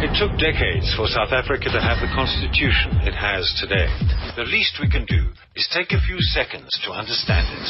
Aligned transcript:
It 0.00 0.16
took 0.16 0.32
decades 0.40 0.88
for 0.96 1.04
South 1.12 1.28
Africa 1.28 1.68
to 1.68 1.76
have 1.76 2.00
the 2.00 2.08
constitution 2.16 3.04
it 3.04 3.12
has 3.12 3.44
today. 3.60 3.84
The 4.32 4.48
least 4.48 4.80
we 4.80 4.88
can 4.88 5.04
do 5.04 5.28
is 5.52 5.68
take 5.76 5.92
a 5.92 6.00
few 6.00 6.16
seconds 6.32 6.72
to 6.88 6.96
understand 6.96 7.44
it. 7.52 7.64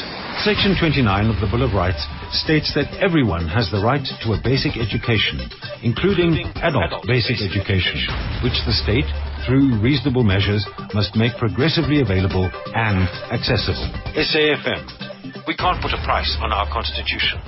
Section 0.47 0.79
29 0.79 1.03
of 1.27 1.43
the 1.43 1.51
Bill 1.51 1.67
of 1.67 1.75
Rights 1.75 1.99
states 2.31 2.71
that 2.79 2.87
everyone 3.03 3.51
has 3.51 3.67
the 3.75 3.83
right 3.83 4.07
to 4.23 4.39
a 4.39 4.43
basic 4.47 4.79
education, 4.79 5.43
including 5.83 6.39
adult 6.63 7.03
basic 7.03 7.43
education, 7.43 7.99
which 8.47 8.63
the 8.63 8.79
state, 8.79 9.11
through 9.43 9.83
reasonable 9.83 10.23
measures, 10.23 10.63
must 10.95 11.19
make 11.19 11.35
progressively 11.35 11.99
available 11.99 12.47
and 12.79 13.11
accessible. 13.35 13.91
SAFM. 14.15 15.51
We 15.51 15.59
can't 15.59 15.83
put 15.83 15.99
a 15.99 16.01
price 16.07 16.31
on 16.39 16.55
our 16.55 16.71
constitution 16.71 17.43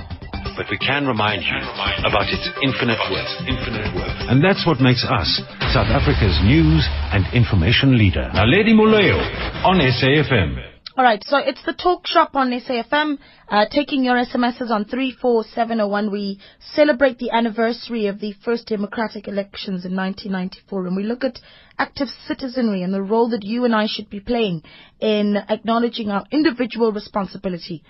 but 0.57 0.67
we 0.71 0.79
can 0.79 1.07
remind 1.07 1.43
you 1.43 1.59
about 2.05 2.29
its 2.29 2.45
infinite 2.63 3.01
worth. 3.11 3.33
Infinite 3.49 3.95
worth. 3.95 4.17
And 4.29 4.43
that's 4.43 4.67
what 4.67 4.81
makes 4.81 5.05
us 5.05 5.41
South 5.73 5.89
Africa's 5.89 6.39
news 6.45 6.85
and 7.13 7.25
information 7.35 7.97
leader. 7.99 8.31
Now, 8.35 8.45
Naledi 8.45 8.75
Moleo 8.75 9.17
on 9.65 9.81
SAFM. 9.81 10.73
All 10.95 11.05
right, 11.05 11.25
so 11.25 11.39
it's 11.39 11.65
the 11.65 11.73
talk 11.73 12.07
shop 12.07 12.37
on 12.37 12.51
SAFM, 12.51 13.17
uh, 13.49 13.65
taking 13.71 14.05
your 14.05 14.17
SMSs 14.17 14.69
on 14.71 14.85
34701. 14.85 16.11
We 16.11 16.39
celebrate 16.75 17.19
the 17.19 17.31
anniversary 17.31 18.09
of 18.09 18.21
the 18.21 18.35
first 18.45 18.67
democratic 18.67 19.27
elections 19.27 19.87
in 19.87 19.97
1994, 19.97 20.89
and 20.89 20.97
we 20.97 21.05
look 21.05 21.25
at 21.25 21.39
active 21.79 22.09
citizenry 22.27 22.83
and 22.83 22.93
the 22.93 23.01
role 23.01 23.31
that 23.31 23.43
you 23.43 23.65
and 23.65 23.75
I 23.75 23.87
should 23.87 24.11
be 24.11 24.21
playing 24.21 24.65
in 25.01 25.39
acknowledging 25.49 26.11
our 26.11 26.27
individual 26.31 26.93
responsibility 26.93 27.83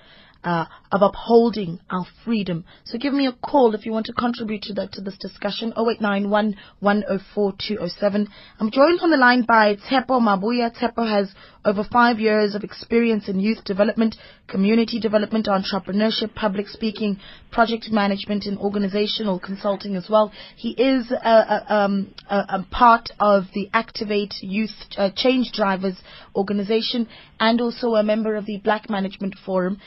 uh, 0.45 0.67
of 0.91 1.03
upholding 1.03 1.79
our 1.91 2.05
freedom. 2.25 2.65
So 2.85 2.99
give 2.99 3.15
me 3.15 3.27
a 3.27 3.33
call 3.33 3.75
if 3.75 3.87
you 3.87 3.93
want 3.93 4.07
to 4.07 4.13
contribute 4.13 4.63
to, 4.63 4.75
the, 4.75 4.89
to 4.93 5.01
this 5.01 5.17
discussion. 5.19 5.73
0891 5.77 6.57
104 6.81 7.53
207. 7.53 8.29
I'm 8.59 8.71
joined 8.71 9.01
on 9.01 9.11
the 9.11 9.17
line 9.17 9.43
by 9.43 9.77
Tshepo 9.77 10.21
Mabuya. 10.21 10.77
Tshepo 10.77 11.09
has 11.09 11.33
over 11.65 11.85
five 11.85 12.19
years 12.19 12.55
of 12.55 12.65
experience 12.65 13.29
in 13.29 13.39
youth 13.39 13.63
development, 13.65 14.17
community 14.49 14.99
development, 14.99 15.47
entrepreneurship, 15.47 16.35
public 16.35 16.67
speaking, 16.69 17.19
project 17.53 17.89
management, 17.91 18.47
and 18.47 18.59
organizational 18.59 19.39
consulting 19.39 19.95
as 19.95 20.07
well. 20.11 20.33
He 20.57 20.71
is 20.71 21.11
a, 21.11 21.17
a, 21.17 21.75
um, 21.75 22.15
a, 22.29 22.37
a 22.37 22.67
part 22.71 23.11
of 23.21 23.45
the 23.55 23.71
Activate 23.73 24.35
Youth 24.41 24.71
uh, 24.97 25.11
Change 25.15 25.53
Drivers 25.53 25.97
organization 26.35 27.09
and 27.39 27.61
also 27.61 27.95
a 27.95 28.03
member 28.03 28.37
of 28.37 28.47
the 28.47 28.59
Black 28.59 28.91
Management 28.91 29.37
Forum. 29.45 29.79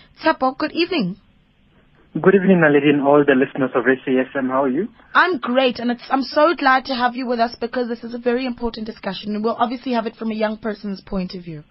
Good 0.54 0.74
evening. 0.74 1.18
Good 2.14 2.36
evening, 2.36 2.62
Naledi, 2.64 2.90
and 2.90 3.02
all 3.02 3.26
the 3.26 3.36
listeners 3.36 3.72
of 3.76 3.84
SAFM. 3.84 4.50
How 4.50 4.64
are 4.64 4.70
you? 4.70 4.88
I'm 5.14 5.38
great, 5.40 5.80
and 5.80 5.92
I'm 6.10 6.22
so 6.22 6.56
glad 6.56 6.86
to 6.86 6.96
have 6.96 7.16
you 7.16 7.28
with 7.28 7.40
us 7.40 7.56
because 7.60 7.90
this 7.90 8.04
is 8.04 8.14
a 8.14 8.18
very 8.18 8.46
important 8.46 8.86
discussion, 8.86 9.36
and 9.36 9.44
we'll 9.44 9.56
obviously 9.56 9.94
have 9.94 10.06
it 10.06 10.16
from 10.16 10.32
a 10.32 10.36
young 10.36 10.58
person's 10.58 11.02
point 11.02 11.34
of 11.34 11.44
view. 11.44 11.64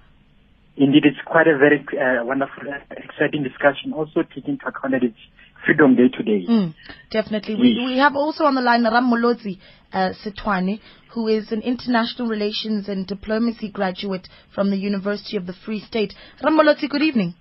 Indeed, 0.76 1.04
it's 1.06 1.18
quite 1.24 1.46
a 1.46 1.56
very 1.56 1.86
uh, 1.92 2.24
wonderful, 2.26 2.64
uh, 2.68 2.94
exciting 2.96 3.42
discussion. 3.42 3.92
Also, 3.94 4.22
taking 4.34 4.54
into 4.54 4.66
account 4.66 4.92
that 4.92 5.04
it's 5.04 5.16
Freedom 5.64 5.94
Day 5.96 6.08
today. 6.08 6.44
Mm, 6.46 6.74
definitely. 7.10 7.54
We, 7.54 7.82
we 7.86 7.98
have 7.98 8.16
also 8.16 8.44
on 8.44 8.54
the 8.54 8.60
line 8.60 8.82
Rammolotsi 8.82 9.58
uh, 9.92 10.12
Sothoane, 10.24 10.80
who 11.14 11.28
is 11.28 11.52
an 11.52 11.62
international 11.62 12.28
relations 12.28 12.88
and 12.88 13.06
diplomacy 13.06 13.70
graduate 13.70 14.28
from 14.54 14.70
the 14.70 14.76
University 14.76 15.36
of 15.36 15.46
the 15.46 15.54
Free 15.64 15.80
State. 15.80 16.12
Rammolotsi, 16.42 16.90
good 16.90 17.02
evening. 17.02 17.34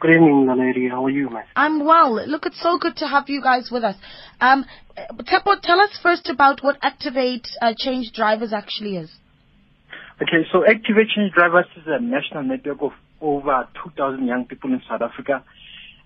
Good 0.00 0.12
evening, 0.12 0.48
lady. 0.56 0.88
How 0.88 1.04
are 1.04 1.10
you, 1.10 1.28
man? 1.28 1.44
I'm 1.54 1.84
well. 1.84 2.26
Look, 2.26 2.46
it's 2.46 2.62
so 2.62 2.78
good 2.78 2.96
to 2.96 3.06
have 3.06 3.28
you 3.28 3.42
guys 3.42 3.68
with 3.70 3.84
us. 3.84 3.96
Um, 4.40 4.64
Tshepo, 4.96 5.60
tell 5.60 5.78
us 5.78 5.90
first 6.02 6.30
about 6.30 6.64
what 6.64 6.78
Activate 6.80 7.46
uh, 7.60 7.74
Change 7.76 8.12
Drivers 8.14 8.54
actually 8.54 8.96
is. 8.96 9.10
Okay, 10.22 10.48
so 10.50 10.64
Activate 10.64 11.08
Change 11.14 11.34
Drivers 11.34 11.66
is 11.76 11.82
a 11.86 12.00
national 12.00 12.44
network 12.44 12.80
of 12.80 12.92
over 13.20 13.68
2,000 13.84 14.26
young 14.26 14.46
people 14.46 14.72
in 14.72 14.80
South 14.88 15.02
Africa 15.02 15.44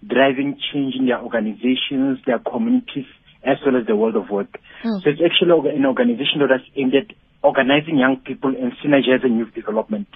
driving 0.04 0.58
change 0.72 0.96
in 0.98 1.06
their 1.06 1.20
organizations, 1.20 2.18
their 2.26 2.40
communities, 2.40 3.06
as 3.46 3.58
well 3.64 3.80
as 3.80 3.86
the 3.86 3.94
world 3.94 4.16
of 4.16 4.28
work. 4.28 4.58
Mm. 4.84 5.02
So 5.04 5.10
it's 5.10 5.22
actually 5.24 5.54
an 5.70 5.86
organization 5.86 6.42
that 6.42 6.50
is 6.50 6.66
aimed 6.74 6.94
at 6.96 7.14
organizing 7.44 7.98
young 7.98 8.16
people 8.26 8.50
and 8.58 8.72
synergizing 8.82 9.38
youth 9.38 9.54
development. 9.54 10.08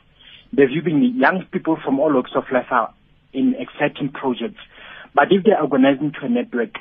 The 0.53 0.67
view 0.67 0.83
being 0.83 1.15
young 1.15 1.45
people 1.53 1.79
from 1.85 2.01
all 2.01 2.13
walks 2.13 2.33
of 2.35 2.43
life 2.51 2.67
are 2.73 2.93
in 3.33 3.55
exciting 3.59 4.11
projects. 4.13 4.61
But 5.15 5.29
if 5.31 5.45
they're 5.45 5.61
organized 5.61 6.03
into 6.03 6.19
a 6.23 6.29
network, 6.29 6.75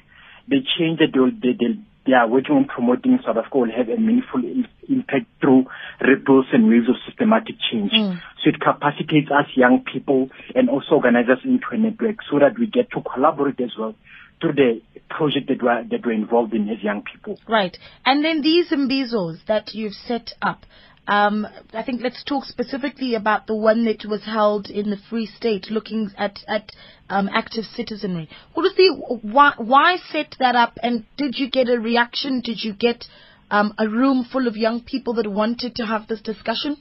the 0.48 0.60
change 0.78 1.00
that 1.00 1.12
they, 1.14 1.52
they, 1.52 1.80
they 2.06 2.14
are 2.14 2.28
working 2.28 2.56
on 2.56 2.66
promoting 2.66 3.14
in 3.14 3.20
South 3.26 3.38
Africa 3.38 3.58
will 3.58 3.72
have 3.76 3.90
a 3.90 4.00
meaningful 4.00 4.42
impact 4.88 5.28
through 5.42 5.66
ripples 6.00 6.46
and 6.54 6.70
waves 6.70 6.88
of 6.88 6.96
systematic 7.06 7.56
change. 7.72 7.92
Mm. 7.92 8.20
So 8.44 8.50
it 8.50 8.62
capacitates 8.62 9.28
us 9.30 9.48
young 9.56 9.84
people 9.84 10.30
and 10.56 10.70
also 10.70 10.96
organizes 10.96 11.40
us 11.40 11.44
into 11.44 11.66
a 11.72 11.78
network 11.78 12.18
so 12.32 12.40
that 12.40 12.58
we 12.58 12.68
get 12.68 12.92
to 12.92 13.02
collaborate 13.02 13.60
as 13.60 13.72
well 13.78 13.96
through 14.40 14.54
the 14.54 14.82
project 15.10 15.48
that 15.50 15.62
we're, 15.62 15.84
that 15.84 16.06
we're 16.06 16.14
involved 16.14 16.54
in 16.54 16.70
as 16.70 16.82
young 16.82 17.04
people. 17.04 17.40
Right. 17.48 17.78
And 18.06 18.24
then 18.24 18.42
these 18.42 18.70
imbizos 18.70 19.46
that 19.48 19.74
you've 19.74 19.94
set 19.94 20.32
up, 20.42 20.62
um, 21.08 21.48
I 21.74 21.84
think 21.84 22.02
let's 22.02 22.22
talk 22.24 22.44
specifically 22.44 23.16
about 23.16 23.48
the 23.48 23.56
one 23.56 23.86
that 23.86 24.06
was 24.06 24.26
held 24.26 24.70
in 24.70 24.90
the 24.90 24.98
Free 25.10 25.26
State, 25.26 25.68
looking 25.72 26.12
at 26.18 26.40
at 26.50 26.74
um, 27.10 27.30
active 27.34 27.64
citizenry. 27.64 28.30
What 28.54 28.64
was 28.64 28.74
the 28.76 29.20
why, 29.22 29.54
why 29.58 29.98
set 30.12 30.36
that 30.40 30.56
up, 30.56 30.78
and 30.84 31.06
did 31.16 31.36
you 31.38 31.50
get 31.50 31.70
a 31.70 31.80
reaction? 31.80 32.42
Did 32.42 32.62
you 32.62 32.74
get 32.74 33.06
um, 33.50 33.74
a 33.80 33.88
room 33.88 34.28
full 34.30 34.48
of 34.48 34.58
young 34.58 34.82
people 34.82 35.14
that 35.14 35.32
wanted 35.32 35.76
to 35.76 35.86
have 35.86 36.08
this 36.08 36.22
discussion? 36.22 36.76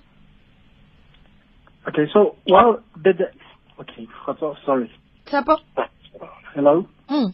Okay, 1.88 2.10
so 2.12 2.34
well, 2.48 2.82
the, 2.97 3.12
the 3.12 3.82
okay, 3.82 4.09
sorry. 4.66 4.91
Hello. 6.53 6.88
Mm. 7.09 7.32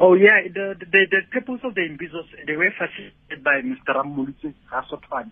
Oh 0.00 0.14
yeah, 0.14 0.40
the 0.52 0.74
the 0.80 1.06
the 1.10 1.20
purpose 1.30 1.60
of 1.64 1.74
the 1.74 1.82
imbizos 1.82 2.24
they 2.46 2.56
were 2.56 2.70
facilitated 2.78 3.44
by 3.44 3.60
Mr. 3.60 3.94
Rammolotsi 3.94 4.54
Hasotwan 4.72 5.30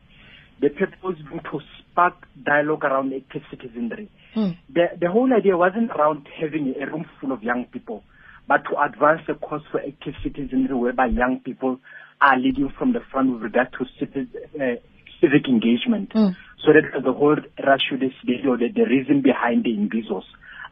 the 0.60 0.68
purpose 0.68 1.18
being 1.28 1.40
to 1.50 1.60
spark 1.78 2.14
dialogue 2.44 2.84
around 2.84 3.12
active 3.14 3.42
citizenry. 3.50 4.10
Mm. 4.36 4.56
The, 4.72 4.86
the 5.00 5.10
whole 5.10 5.32
idea 5.32 5.56
wasn't 5.56 5.90
around 5.90 6.28
having 6.38 6.74
a 6.80 6.86
room 6.86 7.06
full 7.20 7.32
of 7.32 7.42
young 7.42 7.64
people, 7.72 8.02
but 8.46 8.62
to 8.70 8.80
advance 8.80 9.22
the 9.26 9.34
cause 9.34 9.62
for 9.72 9.80
active 9.80 10.14
citizenry 10.22 10.74
whereby 10.74 11.06
young 11.06 11.40
people 11.44 11.78
are 12.20 12.38
leading 12.38 12.72
from 12.78 12.92
the 12.92 13.00
front 13.10 13.32
with 13.32 13.42
regard 13.42 13.72
to 13.72 13.86
civic, 13.98 14.28
uh, 14.54 14.76
civic 15.20 15.48
engagement. 15.48 16.12
Mm. 16.12 16.36
So 16.64 16.72
that 16.72 17.02
the 17.02 17.12
whole 17.12 17.36
ratio, 17.36 18.10
video, 18.26 18.56
the, 18.56 18.68
the 18.68 18.84
reason 18.84 19.22
behind 19.22 19.64
the 19.64 19.70
imbizos 19.70 20.24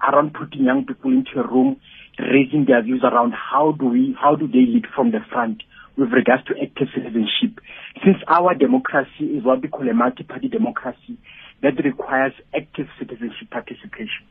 around 0.07 0.35
putting 0.35 0.65
young 0.65 0.85
people 0.85 1.11
into 1.11 1.41
a 1.41 1.49
room, 1.49 1.81
raising 2.19 2.67
their 2.67 2.83
views 2.83 3.03
around 3.03 3.33
how 3.33 3.73
do 3.73 3.87
we, 3.87 4.15
how 4.21 4.37
do 4.37 4.47
they 4.47 4.69
lead 4.69 4.85
from 4.95 5.13
the 5.13 5.21
front 5.33 5.63
with 5.99 6.13
regards 6.13 6.45
to 6.45 6.55
active 6.63 6.89
citizenship. 6.95 7.59
Since 8.05 8.19
our 8.29 8.55
democracy 8.55 9.37
is 9.37 9.45
what 9.45 9.61
we 9.61 9.69
call 9.69 9.89
a 9.89 9.93
multi-party 9.93 10.49
democracy, 10.49 11.19
that 11.63 11.75
requires 11.85 12.33
active 12.55 12.87
citizenship 12.99 13.51
participation. 13.51 14.25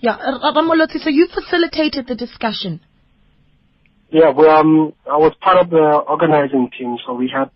Yeah, 0.00 0.18
Rammolotsi, 0.18 0.98
so 0.98 1.08
you 1.08 1.28
facilitated 1.32 2.08
the 2.08 2.16
discussion. 2.16 2.80
Yeah, 4.10 4.30
well, 4.30 4.50
um, 4.50 4.92
I 5.10 5.16
was 5.16 5.32
part 5.40 5.58
of 5.58 5.70
the 5.70 6.02
organizing 6.08 6.68
team, 6.76 6.96
so 7.06 7.14
we 7.14 7.32
had 7.32 7.50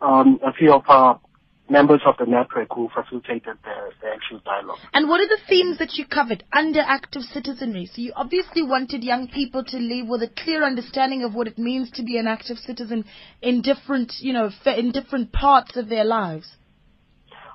um, 0.00 0.40
a 0.44 0.52
few 0.52 0.72
of 0.72 0.82
our 0.88 1.20
members 1.68 2.00
of 2.06 2.14
the 2.18 2.26
network 2.26 2.68
who 2.74 2.88
facilitated 2.94 3.56
the, 3.64 3.92
the 4.00 4.08
actual 4.08 4.40
dialogue. 4.44 4.78
And 4.92 5.08
what 5.08 5.20
are 5.20 5.28
the 5.28 5.38
themes 5.48 5.78
that 5.78 5.94
you 5.94 6.06
covered 6.06 6.44
under 6.52 6.80
active 6.80 7.22
citizenry? 7.22 7.86
So 7.86 8.02
you 8.02 8.12
obviously 8.14 8.62
wanted 8.62 9.02
young 9.02 9.28
people 9.28 9.64
to 9.64 9.76
live 9.76 10.06
with 10.08 10.22
a 10.22 10.28
clear 10.28 10.64
understanding 10.64 11.24
of 11.24 11.34
what 11.34 11.46
it 11.46 11.58
means 11.58 11.90
to 11.92 12.02
be 12.02 12.18
an 12.18 12.26
active 12.26 12.58
citizen 12.58 13.04
in 13.42 13.62
different, 13.62 14.12
you 14.20 14.32
know, 14.32 14.50
in 14.66 14.92
different 14.92 15.32
parts 15.32 15.76
of 15.76 15.88
their 15.88 16.04
lives. 16.04 16.48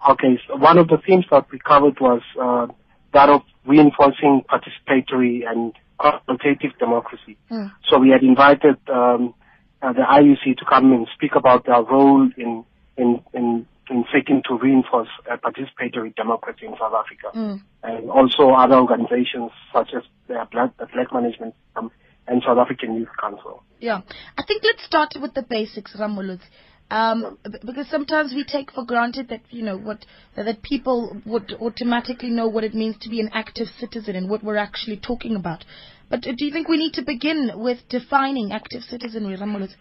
Okay, 0.10 0.40
so 0.48 0.58
one 0.58 0.78
of 0.78 0.88
the 0.88 0.98
themes 1.06 1.26
that 1.32 1.46
we 1.52 1.60
covered 1.60 2.00
was 2.00 2.22
uh, 2.42 2.68
that 3.14 3.30
of 3.30 3.42
reinforcing 3.66 4.44
participatory 4.50 5.48
and 5.48 5.74
consultative 6.00 6.72
democracy. 6.80 7.38
Mm. 7.52 7.72
So 7.88 8.00
we 8.00 8.10
had 8.10 8.24
invited 8.24 8.78
um, 8.92 9.36
uh, 9.82 9.94
the 9.94 10.02
IEC 10.02 10.58
to 10.58 10.66
come 10.66 10.92
and 10.92 11.08
speak 11.14 11.32
about 11.36 11.66
their 11.66 11.84
role 11.84 12.28
in 12.36 12.66
in, 12.98 13.22
in 13.34 13.66
in 13.92 14.06
seeking 14.14 14.42
to 14.48 14.58
reinforce 14.58 15.10
participatory 15.28 16.16
democracy 16.16 16.66
in 16.66 16.74
South 16.80 16.94
Africa. 16.94 17.38
Mm. 17.38 17.62
And 17.84 18.10
also 18.10 18.52
other 18.52 18.76
organizations 18.76 19.52
such 19.74 19.90
as 19.96 20.04
the 20.28 20.48
Black, 20.52 20.76
the 20.78 20.88
Black 20.94 21.14
Management 21.14 21.54
um, 21.76 21.92
and 22.28 22.42
South 22.46 22.58
African 22.58 22.96
Youth 22.96 23.10
Council. 23.20 23.64
Yeah. 23.80 24.02
I 24.38 24.44
think 24.48 24.64
let's 24.64 24.86
start 24.86 25.14
with 25.22 25.34
the 25.34 25.44
basics, 25.44 25.96
Rammolotsi. 26.00 26.42
Um, 26.90 27.38
because 27.66 27.88
sometimes 27.90 28.34
we 28.36 28.44
take 28.44 28.70
for 28.72 28.84
granted 28.84 29.30
that 29.30 29.40
you 29.50 29.64
know 29.64 29.78
what 29.78 30.06
that 30.36 30.62
people 30.62 31.22
would 31.26 31.54
automatically 31.62 32.30
know 32.30 32.50
what 32.50 32.66
it 32.66 32.74
means 32.74 32.98
to 33.02 33.10
be 33.10 33.22
an 33.22 33.30
active 33.34 33.68
citizen 33.80 34.18
and 34.18 34.30
what 34.30 34.44
we're 34.44 34.58
actually 34.58 34.98
talking 34.98 35.38
about. 35.38 35.64
But 36.10 36.24
do 36.24 36.36
you 36.46 36.52
think 36.52 36.68
we 36.68 36.76
need 36.76 36.92
to 36.96 37.02
begin 37.02 37.52
with 37.56 37.78
defining 37.88 38.52
active 38.52 38.82
citizenry, 38.82 39.38
Rammolotsi? 39.38 39.76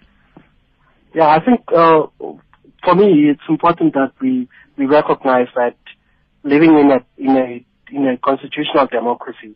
Yeah, 1.13 1.27
I 1.27 1.45
think 1.45 1.63
uh, 1.77 2.07
for 2.85 2.95
me 2.95 3.31
it's 3.31 3.43
important 3.49 3.95
that 3.95 4.13
we 4.21 4.49
we 4.77 4.87
recognize 4.87 5.49
that 5.55 5.77
living 6.43 6.79
in 6.79 6.91
a 6.91 7.01
in 7.19 7.37
a 7.37 7.67
in 7.93 8.07
a 8.09 8.17
constitutional 8.19 8.87
democracy 8.87 9.55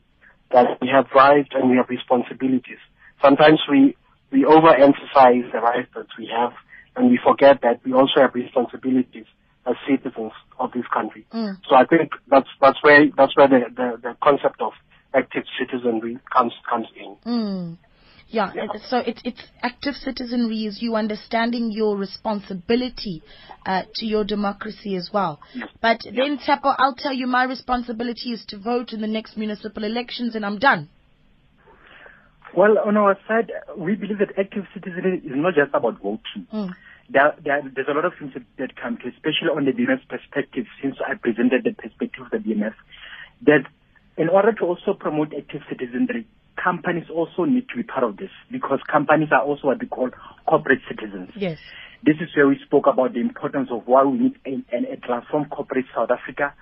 that 0.51 0.81
we 0.81 0.89
have 0.89 1.07
rights 1.15 1.51
and 1.55 1.71
we 1.71 1.77
have 1.77 1.89
responsibilities. 1.89 2.79
Sometimes 3.23 3.61
we 3.71 3.97
we 4.31 4.45
overemphasize 4.45 5.51
the 5.53 5.61
rights 5.61 5.89
that 5.95 6.07
we 6.19 6.27
have 6.27 6.53
and 6.97 7.11
we 7.11 7.19
forget 7.25 7.61
that 7.63 7.81
we 7.85 7.93
also 7.93 8.21
have 8.21 8.35
responsibilities 8.35 9.27
as 9.67 9.77
citizens 9.89 10.33
of 10.59 10.73
this 10.73 10.85
country. 10.93 11.27
Mm. 11.33 11.59
So 11.69 11.75
I 11.75 11.85
think 11.85 12.13
that's 12.29 12.49
that's 12.61 12.83
where 12.83 13.07
that's 13.17 13.37
where 13.37 13.49
the, 13.49 13.61
the, 13.75 14.01
the 14.03 14.17
concept 14.23 14.61
of 14.61 14.73
active 15.15 15.45
citizenry 15.59 16.19
comes 16.33 16.53
comes 16.69 16.87
in. 16.97 17.17
Mm. 17.25 17.79
Yeah, 18.35 18.51
yeah, 18.53 18.67
so 18.89 18.99
it's 18.99 19.21
it's 19.25 19.43
active 19.63 19.95
citizenry 19.95 20.65
is 20.65 20.83
you 20.83 20.97
understanding 20.97 21.71
your 21.71 21.97
responsibility 21.97 23.23
uh, 23.65 23.83
to 23.95 24.07
your 24.07 24.25
democracy 24.25 24.97
as 24.97 25.09
well. 25.13 25.41
Yes. 25.55 25.69
But 25.81 26.01
then, 26.05 26.39
Tshepo, 26.39 26.75
I'll 26.77 26.97
tell 26.97 27.13
you 27.13 27.29
my 27.29 27.45
responsibility 27.45 28.33
is 28.33 28.45
to 28.49 28.59
vote 28.59 28.93
in 28.93 29.01
the 29.01 29.07
next 29.07 29.37
municipal 29.37 29.85
elections, 29.85 30.35
and 30.35 30.45
I'm 30.45 30.59
done. 30.59 30.89
Well, 32.57 32.79
on 32.85 32.97
our 32.97 33.17
side, 33.29 33.53
we 33.77 33.95
believe 33.95 34.19
that 34.19 34.37
active 34.37 34.65
citizenry 34.75 35.19
is 35.19 35.33
not 35.35 35.55
just 35.55 35.73
about 35.73 36.03
voting. 36.03 36.49
Mm. 36.53 36.73
There, 37.11 37.35
there, 37.45 37.63
there's 37.73 37.89
a 37.89 37.95
lot 37.95 38.05
of 38.05 38.15
things 38.19 38.33
that, 38.35 38.43
that 38.59 38.75
come 38.75 38.97
to, 38.97 39.09
especially 39.11 39.55
on 39.55 39.65
the 39.65 39.73
BMF 39.73 40.09
perspective, 40.09 40.67
since 40.83 40.97
I 41.07 41.15
presented 41.15 41.63
the 41.63 41.73
perspective 41.73 42.25
of 42.25 42.31
the 42.33 42.39
BMF, 42.39 42.75
that 43.47 43.67
in 44.17 44.29
order 44.29 44.53
to 44.53 44.65
also 44.65 44.95
promote 44.95 45.33
active 45.37 45.63
citizenry, 45.69 46.27
companies 46.63 47.05
also 47.11 47.45
need 47.45 47.69
to 47.69 47.77
be 47.77 47.83
part 47.83 48.05
of 48.05 48.17
this 48.17 48.31
because 48.51 48.81
companies 48.91 49.29
are 49.33 49.43
also 49.43 49.69
what 49.69 49.81
we 49.81 49.87
call 49.87 50.11
corporate 50.47 50.81
citizens. 50.89 51.31
Yes. 51.37 51.59
This 52.05 52.17
is 52.21 52.29
where 52.37 52.47
we 52.47 52.59
spoke 52.65 52.87
about 52.87 53.15
the 53.15 53.21
importance 53.21 53.71
of 53.71 53.87
why 53.87 54.05
we 54.05 54.19
need 54.19 54.37
a, 54.45 54.51
a, 54.77 54.93
a 54.93 54.97
transformed 54.99 55.51
corporate 55.51 55.87
South 55.95 56.11
Africa 56.11 56.53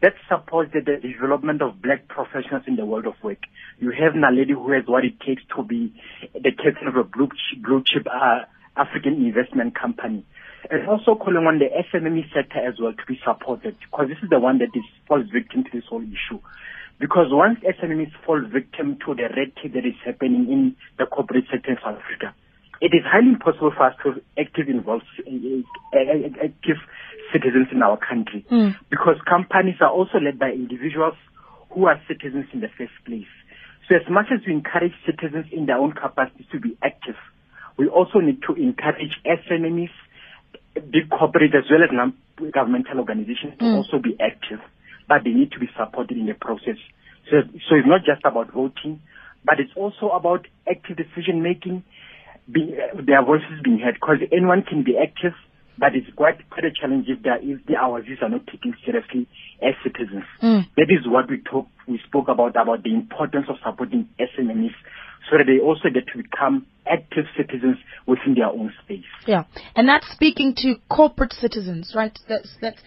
that 0.00 0.14
supports 0.28 0.72
the, 0.72 0.80
the, 0.80 0.96
development 1.00 1.62
of 1.62 1.80
black 1.80 2.08
professionals 2.08 2.64
in 2.66 2.76
the 2.76 2.84
world 2.84 3.06
of 3.06 3.14
work. 3.22 3.38
You 3.78 3.90
have 3.90 4.14
Naledi 4.14 4.50
who 4.50 4.72
has 4.72 4.84
what 4.86 5.04
it 5.04 5.18
takes 5.20 5.42
to 5.56 5.62
be 5.62 5.94
the 6.34 6.50
captain 6.50 6.88
of 6.88 6.96
a 6.96 7.04
blue 7.04 7.28
chip, 7.28 7.62
blue 7.62 7.82
chip 7.86 8.06
uh, 8.06 8.46
African 8.76 9.14
investment 9.24 9.78
company. 9.78 10.24
And 10.70 10.88
also 10.88 11.14
calling 11.14 11.46
on 11.46 11.58
the 11.58 11.66
SMME 11.66 12.32
sector 12.32 12.58
as 12.58 12.74
well 12.80 12.92
to 12.92 13.06
be 13.06 13.18
supported 13.24 13.76
because 13.80 14.06
this 14.08 14.18
is 14.22 14.30
the 14.30 14.38
one 14.38 14.58
that 14.58 14.70
is 14.74 14.84
falls 15.08 15.26
victim 15.32 15.64
to 15.64 15.70
this 15.72 15.84
whole 15.88 16.02
issue. 16.02 16.38
Because 17.02 17.34
once 17.34 17.58
SMMEs 17.66 18.12
fall 18.24 18.40
victim 18.46 18.96
to 19.04 19.12
the 19.16 19.26
red 19.34 19.50
tape 19.60 19.74
that 19.74 19.84
is 19.84 19.98
happening 20.06 20.46
in 20.46 20.76
the 21.00 21.04
corporate 21.04 21.46
sector 21.50 21.72
in 21.72 21.76
South 21.82 21.98
Africa, 21.98 22.32
it 22.80 22.94
is 22.94 23.02
highly 23.02 23.34
impossible 23.34 23.72
for 23.76 23.90
us 23.90 23.96
to 24.04 24.22
active 24.38 24.68
involve 24.68 25.02
active 25.90 26.78
citizens 27.32 27.66
in 27.72 27.82
our 27.82 27.98
country 27.98 28.46
mm. 28.48 28.76
because 28.88 29.16
companies 29.28 29.74
are 29.80 29.90
also 29.90 30.18
led 30.18 30.38
by 30.38 30.50
individuals 30.50 31.18
who 31.70 31.86
are 31.86 32.00
citizens 32.06 32.46
in 32.52 32.60
the 32.60 32.70
first 32.78 32.94
place. 33.04 33.26
So 33.88 33.96
as 33.96 34.06
much 34.08 34.26
as 34.30 34.38
we 34.46 34.52
encourage 34.52 34.94
citizens 35.04 35.46
in 35.50 35.66
their 35.66 35.78
own 35.78 35.94
capacity 35.94 36.46
to 36.52 36.60
be 36.60 36.78
active, 36.84 37.18
we 37.76 37.88
also 37.88 38.20
need 38.20 38.42
to 38.46 38.54
encourage 38.54 39.18
SMMEs, 39.26 39.90
big 40.88 41.10
corporate 41.10 41.50
as 41.56 41.64
well 41.68 41.82
as 41.82 41.90
non-governmental 41.90 43.00
organizations 43.00 43.58
to 43.58 43.64
mm. 43.64 43.74
also 43.74 43.98
be 43.98 44.14
active, 44.22 44.60
but 45.12 45.24
they 45.24 45.36
need 45.36 45.52
to 45.52 45.60
be 45.60 45.68
supported 45.76 46.16
in 46.16 46.24
the 46.24 46.32
process. 46.32 46.80
So, 47.28 47.44
so 47.68 47.76
it's 47.76 47.86
not 47.86 48.00
just 48.00 48.24
about 48.24 48.50
voting, 48.50 49.02
but 49.44 49.60
it's 49.60 49.76
also 49.76 50.08
about 50.08 50.48
active 50.64 50.96
decision 50.96 51.42
making, 51.42 51.84
be, 52.50 52.72
their 53.04 53.22
voices 53.22 53.60
being 53.62 53.78
heard 53.78 54.00
because 54.00 54.24
anyone 54.32 54.62
can 54.62 54.84
be 54.84 54.96
active, 54.96 55.36
but 55.76 55.92
it's 55.94 56.08
quite 56.16 56.48
quite 56.48 56.64
a 56.64 56.72
challenge 56.72 57.12
if, 57.12 57.18
if 57.20 57.66
the 57.66 57.76
our 57.76 58.00
views 58.00 58.20
are 58.22 58.30
not 58.30 58.46
taken 58.46 58.72
seriously 58.86 59.28
as 59.60 59.74
citizens. 59.84 60.24
Mm. 60.40 60.64
That 60.80 60.88
is 60.88 61.04
what 61.04 61.28
we 61.28 61.44
talk 61.44 61.68
we 61.86 62.00
spoke 62.08 62.28
about 62.28 62.56
about 62.56 62.82
the 62.82 62.94
importance 62.94 63.52
of 63.52 63.56
supporting 63.60 64.08
SMEs 64.16 64.72
so 65.30 65.38
that 65.38 65.44
they 65.46 65.58
also 65.58 65.88
get 65.92 66.06
to 66.08 66.22
become 66.22 66.66
active 66.86 67.26
citizens 67.36 67.76
within 68.06 68.34
their 68.34 68.48
own 68.48 68.72
space. 68.82 69.04
Yeah, 69.26 69.44
and 69.76 69.88
that's 69.88 70.10
speaking 70.10 70.54
to 70.58 70.74
corporate 70.88 71.32
citizens, 71.32 71.92
right? 71.94 72.16
That's 72.28 72.48
that's. 72.60 72.80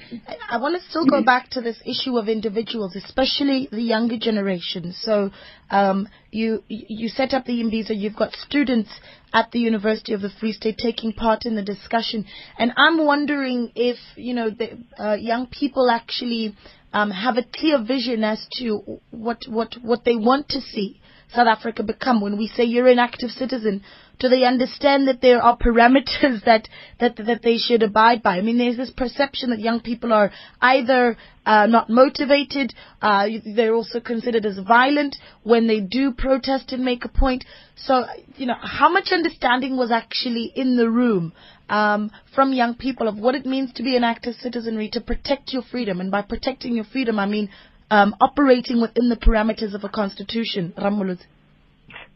I 0.50 0.58
want 0.58 0.80
to 0.80 0.90
still 0.90 1.06
go 1.06 1.24
back 1.24 1.50
to 1.52 1.62
this 1.62 1.80
issue 1.86 2.18
of 2.18 2.28
individuals, 2.28 2.96
especially 2.96 3.70
the 3.72 3.82
younger 3.82 4.18
generation. 4.18 4.94
So, 4.94 5.32
um, 5.72 6.08
you 6.32 6.64
you 6.68 7.08
set 7.08 7.34
up 7.34 7.46
the 7.46 7.62
Imbizo. 7.62 7.98
You've 7.98 8.16
got 8.16 8.34
students 8.34 8.90
at 9.34 9.52
the 9.52 9.60
University 9.60 10.14
of 10.14 10.22
the 10.22 10.30
Free 10.30 10.52
State 10.52 10.78
taking 10.78 11.14
part 11.14 11.46
in 11.46 11.56
the 11.56 11.64
discussion, 11.64 12.26
and 12.58 12.74
I'm 12.76 13.06
wondering 13.06 13.72
if 13.76 13.98
you 14.16 14.34
know 14.34 14.50
the 14.50 14.78
uh, 15.00 15.14
young 15.16 15.48
people 15.48 15.90
actually 15.90 16.56
um, 16.94 17.12
have 17.12 17.38
a 17.38 17.44
clear 17.44 17.82
vision 17.82 18.24
as 18.24 18.46
to 18.60 19.00
what 19.12 19.40
what 19.48 19.76
what 19.82 20.04
they 20.04 20.16
want 20.16 20.50
to 20.50 20.60
see 20.60 21.02
South 21.33 21.48
Africa 21.48 21.83
become 21.83 22.22
when 22.22 22.38
we 22.38 22.48
say 22.48 22.63
you're 22.63 22.88
an 22.88 23.00
active 23.00 23.31
citizen? 23.31 23.83
Do 24.19 24.30
they 24.30 24.45
understand 24.45 25.07
that 25.07 25.22
there 25.22 25.42
are 25.42 25.57
parameters 25.57 26.44
that, 26.45 26.68
that, 27.00 27.18
that 27.18 27.42
they 27.44 27.57
should 27.57 27.83
abide 27.83 28.24
by? 28.24 28.38
I 28.38 28.42
mean, 28.42 28.57
there's 28.57 28.77
this 28.77 28.92
perception 28.92 29.50
that 29.50 29.60
young 29.60 29.81
people 29.81 30.13
are 30.13 30.31
either 30.62 31.18
uh, 31.45 31.68
not 31.68 31.89
motivated, 31.89 32.74
uh, 33.01 33.27
they're 33.56 33.75
also 33.75 34.00
considered 34.00 34.45
as 34.45 34.57
violent 34.60 35.16
when 35.44 35.68
they 35.68 35.80
do 35.80 36.12
protest 36.12 36.72
and 36.72 36.83
make 36.83 37.06
a 37.06 37.10
point. 37.10 37.45
So, 37.75 38.06
you 38.38 38.48
know, 38.48 38.56
how 38.60 38.89
much 38.89 39.10
understanding 39.12 39.77
was 39.77 39.92
actually 39.92 40.51
in 40.56 40.75
the 40.75 40.89
room 40.89 41.33
um, 41.69 42.12
from 42.33 42.54
young 42.54 42.75
people 42.75 43.07
of 43.07 43.18
what 43.18 43.36
it 43.36 43.45
means 43.45 43.74
to 43.74 43.83
be 43.83 43.95
an 43.95 44.04
active 44.04 44.36
citizenry 44.36 44.89
to 44.94 45.01
protect 45.01 45.54
your 45.54 45.62
freedom? 45.62 46.00
And 46.00 46.10
by 46.10 46.24
protecting 46.24 46.75
your 46.75 46.86
freedom, 46.86 47.19
I 47.19 47.27
mean 47.27 47.50
um, 47.92 48.16
operating 48.20 48.82
within 48.82 49.10
the 49.10 49.16
parameters 49.16 49.74
of 49.74 49.84
a 49.84 49.90
constitution, 49.90 50.74
Rammolotsi? 50.78 51.26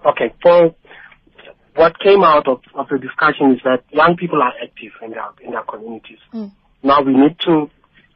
Okay, 0.06 0.34
for 0.42 0.76
what 1.76 2.00
came 2.00 2.24
out 2.24 2.48
of, 2.48 2.62
of 2.76 2.88
the 2.90 2.98
discussion 2.98 3.52
is 3.52 3.62
that 3.64 3.84
young 3.92 4.16
people 4.18 4.42
are 4.42 4.54
active 4.62 4.92
in 5.04 5.12
their 5.12 5.30
in 5.42 5.52
their 5.52 5.64
communities. 5.64 6.20
Mm. 6.34 6.52
Now 6.84 7.02
we 7.02 7.14
need 7.14 7.38
to 7.46 7.70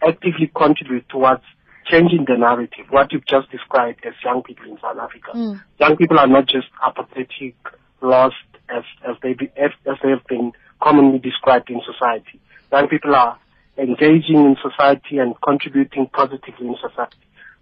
actively 0.05 0.51
contribute 0.55 1.07
towards 1.09 1.43
changing 1.85 2.25
the 2.27 2.37
narrative. 2.37 2.85
What 2.89 3.11
you've 3.11 3.25
just 3.25 3.51
described 3.51 4.05
as 4.05 4.13
young 4.23 4.43
people 4.43 4.65
in 4.65 4.77
South 4.81 4.97
Africa. 4.97 5.31
Mm. 5.35 5.61
Young 5.79 5.97
people 5.97 6.19
are 6.19 6.27
not 6.27 6.47
just 6.47 6.67
apathetic, 6.85 7.55
lost 8.01 8.35
as 8.69 8.83
as 9.07 9.15
they 9.21 9.33
be, 9.33 9.51
as, 9.57 9.71
as 9.85 9.97
they 10.01 10.09
have 10.09 10.25
been 10.27 10.53
commonly 10.81 11.19
described 11.19 11.69
in 11.69 11.81
society. 11.85 12.39
Young 12.71 12.87
people 12.87 13.15
are 13.15 13.39
engaging 13.77 14.37
in 14.37 14.55
society 14.61 15.17
and 15.17 15.35
contributing 15.41 16.07
positively 16.11 16.67
in 16.67 16.75
society. 16.81 17.17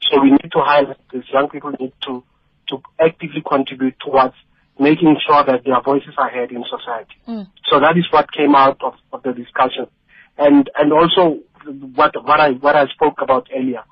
So 0.10 0.22
we 0.22 0.32
need 0.32 0.52
to 0.52 0.60
highlight 0.60 0.98
this. 1.12 1.24
Young 1.32 1.50
people 1.50 1.72
need 1.80 1.94
to, 2.08 2.24
to 2.70 2.82
actively 3.00 3.44
contribute 3.48 3.96
towards 4.00 4.36
making 4.80 5.16
sure 5.26 5.44
that 5.46 5.64
their 5.64 5.82
voices 5.82 6.14
are 6.18 6.30
heard 6.30 6.52
in 6.52 6.64
society. 6.64 7.16
Mm. 7.28 7.48
So 7.70 7.80
that 7.80 7.98
is 7.98 8.06
what 8.12 8.32
came 8.32 8.56
out 8.56 8.82
of, 8.84 8.94
of 9.14 9.24
the 9.24 9.34
discussion. 9.34 9.88
And, 10.38 10.70
and 10.78 10.92
also 10.92 11.40
what, 11.96 12.14
what 12.24 12.40
I, 12.40 12.52
what 12.52 12.76
I 12.76 12.88
spoke 12.88 13.22
about 13.22 13.48
earlier, 13.56 13.84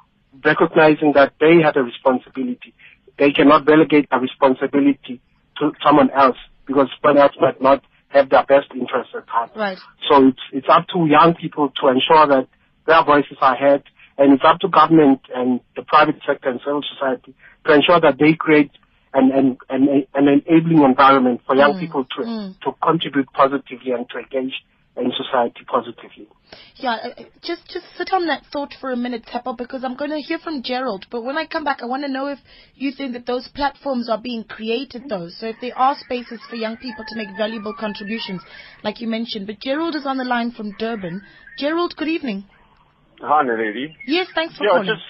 recognizing 0.44 1.14
that 1.14 1.34
they 1.40 1.62
have 1.64 1.76
a 1.76 1.84
responsibility. 1.84 2.74
They 3.18 3.32
cannot 3.32 3.66
delegate 3.66 4.08
a 4.12 4.20
responsibility 4.20 5.22
to 5.60 5.72
someone 5.86 6.10
else 6.12 6.38
because 6.66 6.88
someone 7.02 7.22
else 7.22 7.34
might 7.40 7.62
not 7.62 7.84
have 8.08 8.30
their 8.30 8.46
best 8.46 8.68
interests 8.74 9.14
at 9.16 9.28
heart. 9.28 9.52
Right. 9.56 9.78
So 10.10 10.28
it's, 10.28 10.40
it's 10.54 10.68
up 10.70 10.88
to 10.94 11.06
young 11.06 11.36
people 11.36 11.72
to 11.82 11.88
ensure 11.90 12.26
that 12.28 12.48
their 12.88 13.04
voices 13.04 13.38
are 13.42 13.56
heard 13.56 13.84
and 14.20 14.34
it's 14.34 14.44
up 14.46 14.60
to 14.60 14.68
government 14.68 15.22
and 15.34 15.62
the 15.76 15.82
private 15.82 16.18
sector 16.28 16.50
and 16.50 16.60
civil 16.60 16.84
society 16.94 17.34
to 17.66 17.74
ensure 17.74 18.00
that 18.02 18.18
they 18.20 18.34
create 18.34 18.70
an, 19.14 19.32
an, 19.32 19.58
an, 19.70 20.06
an 20.14 20.44
enabling 20.46 20.84
environment 20.84 21.42
for 21.48 21.56
young 21.56 21.74
mm. 21.74 21.80
people 21.80 22.04
to, 22.04 22.22
mm. 22.22 22.60
to 22.60 22.72
contribute 22.84 23.32
positively 23.34 23.92
and 23.92 24.06
to 24.10 24.20
engage 24.20 24.54
in 24.98 25.12
society 25.16 25.62
positively. 25.66 26.28
Yeah, 26.76 26.98
uh, 27.18 27.24
just 27.42 27.68
just 27.70 27.86
sit 27.98 28.12
on 28.12 28.28
that 28.28 28.44
thought 28.52 28.74
for 28.82 28.92
a 28.92 28.98
minute, 28.98 29.24
Tshepo, 29.26 29.58
because 29.58 29.84
I'm 29.84 29.96
going 29.96 30.12
to 30.12 30.20
hear 30.20 30.40
from 30.40 30.62
Gerald. 30.62 31.06
But 31.10 31.24
when 31.24 31.38
I 31.38 31.46
come 31.46 31.64
back, 31.64 31.80
I 31.82 31.86
want 31.86 32.04
to 32.04 32.12
know 32.12 32.28
if 32.28 32.40
you 32.76 32.92
think 32.92 33.14
that 33.14 33.26
those 33.26 33.48
platforms 33.48 34.10
are 34.10 34.20
being 34.20 34.44
created, 34.44 35.04
though. 35.08 35.30
So 35.30 35.48
if 35.48 35.56
there 35.62 35.78
are 35.78 35.96
spaces 35.98 36.42
for 36.50 36.56
young 36.58 36.76
people 36.78 37.06
to 37.08 37.16
make 37.16 37.30
valuable 37.38 37.74
contributions, 37.74 38.42
like 38.84 39.00
you 39.00 39.08
mentioned. 39.08 39.48
But 39.48 39.62
Gerald 39.62 39.96
is 39.96 40.06
on 40.06 40.18
the 40.18 40.26
line 40.26 40.52
from 40.52 40.76
Durban. 40.78 41.22
Gerald, 41.58 41.96
good 41.96 42.10
evening. 42.10 42.46
Hi, 43.22 43.44
Naledi. 43.44 43.96
Yes, 44.08 44.28
thanks 44.34 44.58
for 44.58 44.64
yeah, 44.64 44.70
calling. 44.70 44.88
Just, 44.88 45.08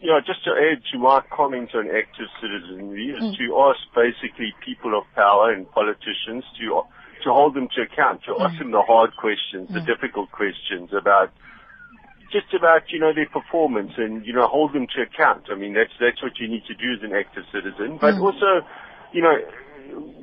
yeah, 0.00 0.20
just 0.26 0.44
to 0.44 0.50
add 0.50 0.82
to 0.92 0.98
my 0.98 1.22
comments 1.30 1.72
on 1.74 1.88
active 1.88 2.28
citizenry 2.40 3.14
is 3.14 3.22
mm. 3.22 3.36
to 3.38 3.44
ask 3.70 3.80
basically 3.94 4.52
people 4.64 4.98
of 4.98 5.04
power 5.14 5.52
and 5.52 5.70
politicians 5.70 6.44
to 6.58 6.82
to 7.22 7.32
hold 7.32 7.54
them 7.54 7.68
to 7.74 7.82
account, 7.82 8.20
to 8.24 8.32
mm. 8.32 8.44
ask 8.44 8.58
them 8.58 8.70
the 8.70 8.82
hard 8.82 9.16
questions, 9.16 9.70
mm. 9.70 9.74
the 9.74 9.80
difficult 9.80 10.30
questions 10.30 10.90
about 10.92 11.32
just 12.32 12.52
about 12.52 12.90
you 12.90 12.98
know 12.98 13.14
their 13.14 13.28
performance 13.30 13.92
and 13.96 14.26
you 14.26 14.32
know 14.32 14.46
hold 14.46 14.74
them 14.74 14.86
to 14.94 15.02
account. 15.02 15.46
I 15.50 15.54
mean 15.54 15.74
that's 15.74 15.94
that's 16.00 16.22
what 16.22 16.38
you 16.38 16.48
need 16.48 16.64
to 16.66 16.74
do 16.74 16.92
as 16.92 17.02
an 17.02 17.14
active 17.14 17.44
citizen, 17.52 17.98
but 18.00 18.14
mm. 18.14 18.22
also 18.22 18.66
you 19.12 19.22
know 19.22 19.36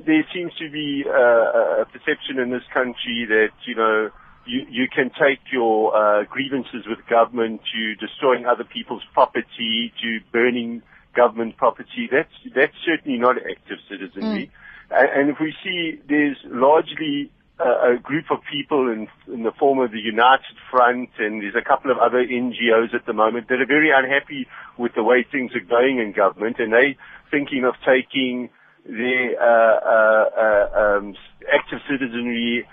there 0.06 0.24
seems 0.34 0.52
to 0.58 0.70
be 0.70 1.04
uh, 1.06 1.82
a 1.82 1.86
perception 1.86 2.38
in 2.38 2.50
this 2.50 2.66
country 2.72 3.26
that, 3.28 3.54
you 3.66 3.74
know, 3.74 4.10
you, 4.46 4.66
you 4.70 4.88
can 4.88 5.10
take 5.10 5.40
your 5.52 5.94
uh, 5.94 6.24
grievances 6.24 6.84
with 6.86 6.98
government 7.08 7.60
to 7.74 7.94
destroying 7.94 8.46
other 8.46 8.64
people's 8.64 9.02
property, 9.12 9.92
to 10.02 10.20
burning 10.32 10.82
government 11.14 11.56
property. 11.56 12.08
That's 12.10 12.32
that's 12.54 12.74
certainly 12.84 13.18
not 13.18 13.36
active 13.36 13.78
citizenry. 13.88 14.50
Mm. 14.90 15.18
And 15.18 15.30
if 15.30 15.36
we 15.40 15.54
see 15.64 16.00
there's 16.08 16.36
largely 16.44 17.30
a, 17.58 17.94
a 17.94 17.98
group 18.02 18.26
of 18.30 18.38
people 18.50 18.90
in, 18.90 19.08
in 19.32 19.42
the 19.42 19.52
form 19.58 19.78
of 19.78 19.90
the 19.90 20.00
United 20.00 20.56
Front, 20.70 21.10
and 21.18 21.42
there's 21.42 21.54
a 21.54 21.66
couple 21.66 21.90
of 21.90 21.98
other 21.98 22.18
NGOs 22.18 22.94
at 22.94 23.06
the 23.06 23.12
moment 23.12 23.48
that 23.48 23.60
are 23.60 23.66
very 23.66 23.90
unhappy 23.94 24.46
with 24.78 24.92
the 24.94 25.02
way 25.02 25.24
things 25.30 25.52
are 25.54 25.60
going 25.60 25.98
in 25.98 26.12
government, 26.12 26.56
and 26.58 26.72
they 26.72 26.96
thinking 27.30 27.64
of 27.64 27.74
taking 27.86 28.50
the 28.84 29.32
uh, 29.40 29.86
uh, 29.88 30.24
uh, 30.42 30.98
um, 30.98 31.14
active 31.52 31.78
citizenry, 31.88 32.66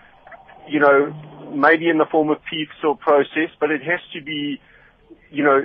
you 0.67 0.79
know, 0.79 1.13
maybe 1.51 1.89
in 1.89 1.97
the 1.97 2.05
form 2.05 2.29
of 2.29 2.37
peaceful 2.49 2.95
process, 2.95 3.49
but 3.59 3.71
it 3.71 3.81
has 3.81 3.99
to 4.13 4.21
be, 4.21 4.59
you 5.31 5.43
know, 5.43 5.61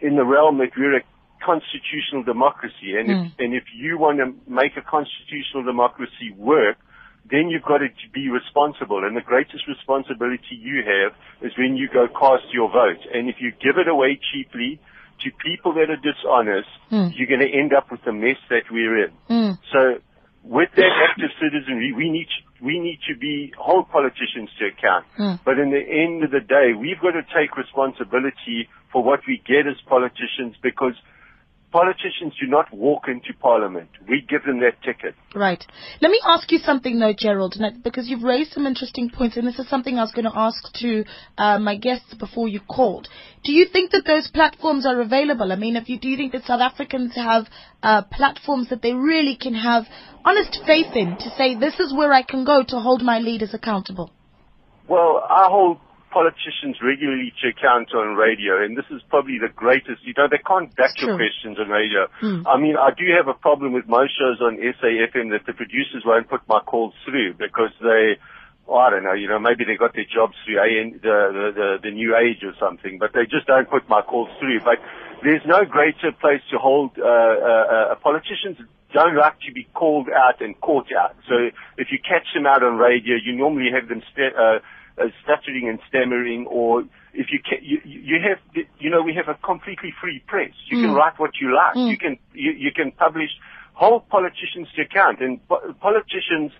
in 0.00 0.16
the 0.16 0.24
realm 0.24 0.58
that 0.58 0.70
we're 0.76 0.96
a 0.96 1.02
constitutional 1.44 2.22
democracy, 2.22 2.96
and 2.98 3.08
mm. 3.08 3.26
if 3.26 3.32
and 3.38 3.54
if 3.54 3.64
you 3.74 3.98
want 3.98 4.18
to 4.18 4.34
make 4.50 4.76
a 4.76 4.82
constitutional 4.82 5.64
democracy 5.64 6.30
work, 6.36 6.76
then 7.30 7.48
you've 7.48 7.62
got 7.62 7.78
to 7.78 7.88
be 8.12 8.28
responsible. 8.28 9.04
And 9.04 9.16
the 9.16 9.20
greatest 9.20 9.66
responsibility 9.68 10.56
you 10.56 10.82
have 10.84 11.12
is 11.42 11.56
when 11.56 11.76
you 11.76 11.88
go 11.88 12.08
cast 12.08 12.52
your 12.52 12.70
vote. 12.70 13.00
And 13.12 13.28
if 13.28 13.36
you 13.40 13.52
give 13.52 13.78
it 13.78 13.88
away 13.88 14.18
cheaply 14.32 14.80
to 15.20 15.30
people 15.44 15.74
that 15.74 15.90
are 15.90 15.96
dishonest, 15.96 16.68
mm. 16.90 17.12
you're 17.16 17.28
going 17.28 17.40
to 17.40 17.52
end 17.52 17.72
up 17.72 17.90
with 17.90 18.02
the 18.04 18.12
mess 18.12 18.38
that 18.48 18.64
we're 18.70 19.04
in. 19.04 19.12
Mm. 19.28 19.58
So 19.72 20.00
with 20.42 20.70
that 20.76 20.92
active 21.08 21.30
citizenry, 21.40 21.92
we 21.92 22.10
need 22.10 22.26
to, 22.26 22.40
we 22.60 22.78
need 22.78 23.00
to 23.08 23.16
be 23.16 23.52
hold 23.58 23.88
politicians 23.90 24.50
to 24.58 24.66
account. 24.66 25.06
Mm. 25.18 25.40
But 25.44 25.58
in 25.58 25.70
the 25.70 25.80
end 25.80 26.24
of 26.24 26.30
the 26.30 26.40
day, 26.40 26.72
we've 26.78 27.00
got 27.00 27.12
to 27.12 27.22
take 27.34 27.56
responsibility 27.56 28.68
for 28.92 29.02
what 29.02 29.20
we 29.26 29.42
get 29.46 29.66
as 29.66 29.80
politicians 29.86 30.56
because 30.62 30.94
Politicians 31.72 32.34
do 32.40 32.48
not 32.48 32.72
walk 32.74 33.04
into 33.06 33.32
Parliament. 33.40 33.90
We 34.08 34.26
give 34.28 34.42
them 34.42 34.58
that 34.58 34.82
ticket. 34.82 35.14
Right. 35.36 35.64
Let 36.00 36.10
me 36.10 36.20
ask 36.26 36.50
you 36.50 36.58
something 36.58 36.98
though, 36.98 37.12
Gerald, 37.16 37.56
because 37.84 38.08
you've 38.08 38.24
raised 38.24 38.52
some 38.52 38.66
interesting 38.66 39.08
points, 39.08 39.36
and 39.36 39.46
this 39.46 39.58
is 39.60 39.68
something 39.68 39.96
I 39.96 40.02
was 40.02 40.10
going 40.10 40.24
to 40.24 40.36
ask 40.36 40.72
to 40.80 41.04
uh, 41.38 41.60
my 41.60 41.76
guests 41.76 42.12
before 42.14 42.48
you 42.48 42.58
called. 42.58 43.08
Do 43.44 43.52
you 43.52 43.66
think 43.72 43.92
that 43.92 44.04
those 44.04 44.28
platforms 44.28 44.84
are 44.84 45.00
available? 45.00 45.52
I 45.52 45.56
mean, 45.56 45.76
if 45.76 45.88
you 45.88 46.00
do 46.00 46.08
you 46.08 46.16
think 46.16 46.32
that 46.32 46.44
South 46.44 46.60
Africans 46.60 47.14
have 47.14 47.46
uh, 47.84 48.02
platforms 48.02 48.68
that 48.70 48.82
they 48.82 48.92
really 48.92 49.36
can 49.36 49.54
have 49.54 49.84
honest 50.24 50.58
faith 50.66 50.94
in 50.96 51.16
to 51.18 51.30
say 51.38 51.54
this 51.54 51.78
is 51.78 51.94
where 51.94 52.12
I 52.12 52.22
can 52.22 52.44
go 52.44 52.64
to 52.66 52.80
hold 52.80 53.02
my 53.02 53.20
leaders 53.20 53.54
accountable? 53.54 54.10
Well, 54.88 55.22
I 55.30 55.46
hold 55.48 55.78
politicians 56.10 56.76
regularly 56.82 57.32
check 57.40 57.62
out 57.64 57.94
on 57.94 58.16
radio, 58.16 58.62
and 58.62 58.76
this 58.76 58.84
is 58.90 59.00
probably 59.08 59.38
the 59.38 59.48
greatest. 59.48 60.02
You 60.02 60.14
know, 60.16 60.28
they 60.30 60.42
can't 60.42 60.74
back 60.76 61.00
your 61.00 61.16
questions 61.16 61.58
on 61.58 61.68
radio. 61.68 62.06
Mm. 62.20 62.44
I 62.46 62.58
mean, 62.58 62.76
I 62.76 62.90
do 62.90 63.06
have 63.16 63.28
a 63.28 63.38
problem 63.38 63.72
with 63.72 63.86
most 63.86 64.18
shows 64.18 64.40
on 64.40 64.58
SAFM 64.58 65.30
that 65.30 65.46
the 65.46 65.54
producers 65.54 66.02
won't 66.04 66.28
put 66.28 66.42
my 66.48 66.60
calls 66.60 66.94
through 67.04 67.34
because 67.34 67.70
they, 67.80 68.18
oh, 68.68 68.76
I 68.76 68.90
don't 68.90 69.04
know, 69.04 69.14
you 69.14 69.28
know, 69.28 69.38
maybe 69.38 69.64
they 69.64 69.76
got 69.76 69.94
their 69.94 70.06
jobs 70.06 70.34
through 70.44 70.58
AN, 70.58 71.00
the, 71.02 71.16
the, 71.32 71.46
the, 71.54 71.68
the 71.88 71.90
New 71.90 72.16
Age 72.16 72.42
or 72.42 72.52
something, 72.58 72.98
but 72.98 73.12
they 73.14 73.24
just 73.24 73.46
don't 73.46 73.70
put 73.70 73.88
my 73.88 74.02
calls 74.02 74.30
through. 74.38 74.60
But 74.60 74.82
there's 75.22 75.46
no 75.46 75.64
greater 75.64 76.12
place 76.12 76.42
to 76.50 76.58
hold 76.58 76.98
uh, 76.98 77.06
uh, 77.06 77.92
uh, 77.92 77.94
politicians 78.02 78.58
don't 78.92 79.16
like 79.16 79.38
to 79.46 79.52
be 79.52 79.68
called 79.74 80.08
out 80.10 80.40
and 80.40 80.60
caught 80.60 80.88
out. 80.90 81.14
So 81.28 81.54
if 81.78 81.88
you 81.90 81.98
catch 81.98 82.26
them 82.34 82.46
out 82.46 82.62
on 82.62 82.76
radio, 82.76 83.16
you 83.22 83.36
normally 83.36 83.70
have 83.72 83.88
them 83.88 84.02
st- 84.12 84.34
uh, 84.34 84.58
uh, 85.00 85.08
stuttering 85.22 85.68
and 85.68 85.78
stammering, 85.88 86.46
or 86.46 86.82
if 87.14 87.26
you 87.32 87.40
can, 87.42 87.58
you, 87.62 87.80
you 87.84 88.16
have, 88.20 88.38
you 88.78 88.90
know, 88.90 89.02
we 89.02 89.14
have 89.14 89.28
a 89.28 89.38
completely 89.40 89.92
free 90.00 90.22
press. 90.26 90.52
You 90.66 90.78
mm. 90.78 90.82
can 90.82 90.94
write 90.94 91.18
what 91.18 91.32
you 91.40 91.54
like. 91.54 91.74
Mm. 91.74 91.90
You 91.90 91.98
can, 91.98 92.18
you, 92.32 92.52
you 92.52 92.72
can 92.72 92.92
publish. 92.92 93.30
Hold 93.74 94.08
politicians 94.10 94.68
to 94.76 94.82
account, 94.82 95.20
and 95.20 95.40
po- 95.48 95.74
politicians. 95.80 96.52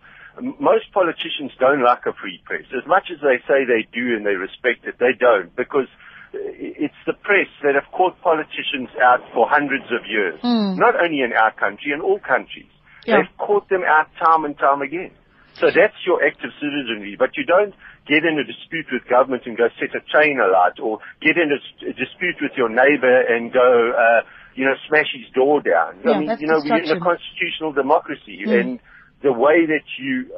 Most 0.58 0.90
politicians 0.94 1.52
don't 1.58 1.82
like 1.82 2.06
a 2.06 2.14
free 2.14 2.40
press. 2.46 2.64
As 2.72 2.86
much 2.86 3.10
as 3.12 3.18
they 3.20 3.42
say 3.46 3.66
they 3.66 3.84
do 3.92 4.16
and 4.16 4.24
they 4.24 4.36
respect 4.36 4.86
it, 4.86 4.96
they 4.98 5.12
don't 5.12 5.54
because 5.54 5.88
it's 6.32 6.94
the 7.06 7.12
press 7.12 7.48
that 7.62 7.74
have 7.74 7.90
caught 7.92 8.20
politicians 8.22 8.88
out 9.02 9.20
for 9.34 9.48
hundreds 9.48 9.86
of 9.90 10.06
years. 10.08 10.40
Mm. 10.40 10.78
Not 10.78 10.94
only 10.98 11.20
in 11.20 11.32
our 11.32 11.52
country, 11.52 11.92
in 11.92 12.00
all 12.00 12.20
countries. 12.20 12.70
Yeah. 13.04 13.16
They've 13.18 13.36
caught 13.38 13.68
them 13.68 13.82
out 13.86 14.08
time 14.18 14.44
and 14.44 14.56
time 14.56 14.82
again. 14.82 15.10
So 15.54 15.66
that's 15.66 15.96
your 16.06 16.24
active 16.24 16.50
citizenry. 16.60 17.16
But 17.18 17.36
you 17.36 17.44
don't 17.44 17.74
get 18.06 18.24
in 18.24 18.38
a 18.38 18.44
dispute 18.44 18.86
with 18.92 19.06
government 19.08 19.44
and 19.46 19.56
go 19.56 19.68
set 19.78 19.94
a 19.94 20.02
chain 20.06 20.38
alight 20.40 20.78
or 20.80 20.98
get 21.20 21.36
in 21.36 21.50
a, 21.52 21.60
a 21.90 21.92
dispute 21.92 22.36
with 22.40 22.52
your 22.56 22.68
neighbor 22.68 23.20
and 23.28 23.52
go, 23.52 23.92
uh, 23.92 24.22
you 24.54 24.64
know, 24.64 24.74
smash 24.88 25.10
his 25.14 25.30
door 25.34 25.60
down. 25.60 26.00
Yeah, 26.04 26.12
I 26.12 26.18
mean, 26.18 26.36
you 26.40 26.46
know, 26.46 26.60
we're 26.64 26.82
in 26.82 26.90
a 26.90 27.00
constitutional 27.00 27.72
democracy 27.72 28.44
mm. 28.46 28.60
and 28.60 28.80
the 29.22 29.32
way 29.32 29.66
that 29.66 29.84
you 29.98 30.32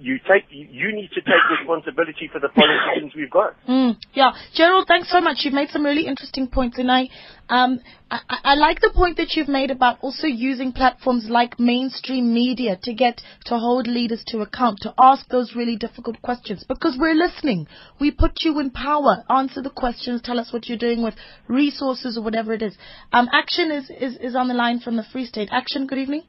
you 0.00 0.18
take 0.28 0.44
you 0.50 0.92
need 0.92 1.10
to 1.10 1.20
take 1.20 1.58
responsibility 1.58 2.28
for 2.32 2.40
the 2.40 2.48
politicians 2.48 3.12
we've 3.16 3.30
got. 3.30 3.54
Mm, 3.68 3.96
yeah, 4.14 4.32
Gerald, 4.54 4.86
thanks 4.88 5.10
so 5.10 5.20
much. 5.20 5.38
You've 5.40 5.54
made 5.54 5.68
some 5.70 5.84
really 5.84 6.06
interesting 6.06 6.48
points, 6.48 6.78
and 6.78 6.90
I, 6.90 7.08
um, 7.48 7.80
I, 8.10 8.20
I 8.28 8.54
like 8.54 8.80
the 8.80 8.90
point 8.94 9.18
that 9.18 9.34
you've 9.34 9.48
made 9.48 9.70
about 9.70 9.98
also 10.00 10.26
using 10.26 10.72
platforms 10.72 11.26
like 11.28 11.60
mainstream 11.60 12.32
media 12.32 12.78
to 12.82 12.94
get 12.94 13.20
to 13.46 13.58
hold 13.58 13.86
leaders 13.86 14.22
to 14.28 14.40
account, 14.40 14.80
to 14.82 14.94
ask 14.98 15.28
those 15.28 15.54
really 15.54 15.76
difficult 15.76 16.20
questions, 16.22 16.64
because 16.66 16.96
we're 16.98 17.14
listening. 17.14 17.66
We 18.00 18.10
put 18.10 18.40
you 18.40 18.58
in 18.58 18.70
power. 18.70 19.24
Answer 19.28 19.62
the 19.62 19.70
questions. 19.70 20.22
Tell 20.22 20.40
us 20.40 20.52
what 20.52 20.68
you're 20.68 20.78
doing 20.78 21.02
with 21.02 21.14
resources 21.48 22.16
or 22.16 22.24
whatever 22.24 22.54
it 22.54 22.62
is. 22.62 22.76
Um, 23.12 23.28
Action 23.32 23.70
is, 23.70 23.90
is 23.90 24.16
is 24.20 24.34
on 24.34 24.48
the 24.48 24.54
line 24.54 24.80
from 24.80 24.96
the 24.96 25.04
Free 25.12 25.26
State. 25.26 25.50
Action, 25.52 25.86
good 25.86 25.98
evening. 25.98 26.22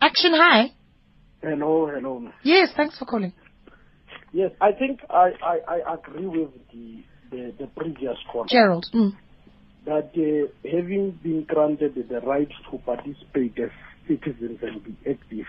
Action, 0.00 0.32
hi. 0.34 0.72
Hello, 1.40 1.88
hello. 1.92 2.28
Yes, 2.42 2.70
thanks 2.76 2.98
for 2.98 3.04
calling. 3.04 3.32
Yes, 4.32 4.50
I 4.60 4.72
think 4.72 5.00
I, 5.08 5.30
I, 5.42 5.58
I 5.86 5.94
agree 5.94 6.26
with 6.26 6.50
the, 6.72 7.04
the, 7.30 7.54
the 7.60 7.66
previous 7.76 8.16
caller. 8.32 8.46
Gerald. 8.48 8.86
Mm. 8.92 9.12
That 9.86 10.10
uh, 10.16 10.68
having 10.68 11.18
been 11.22 11.44
granted 11.48 11.94
the 11.94 12.20
right 12.20 12.48
to 12.70 12.78
participate 12.78 13.56
as 13.58 13.70
citizens 14.08 14.58
and 14.62 14.84
be 14.84 14.96
active, 15.08 15.46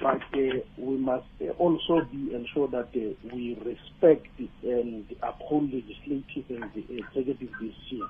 but 0.00 0.22
uh, 0.32 0.60
we 0.78 0.96
must 0.96 1.26
also 1.58 2.02
be 2.12 2.32
ensure 2.32 2.68
that 2.68 2.88
uh, 2.94 3.34
we 3.34 3.58
respect 3.58 4.28
and 4.62 5.04
uphold 5.22 5.64
legislative 5.72 6.44
and 6.48 6.70
executive 6.76 7.50
decision. 7.58 8.08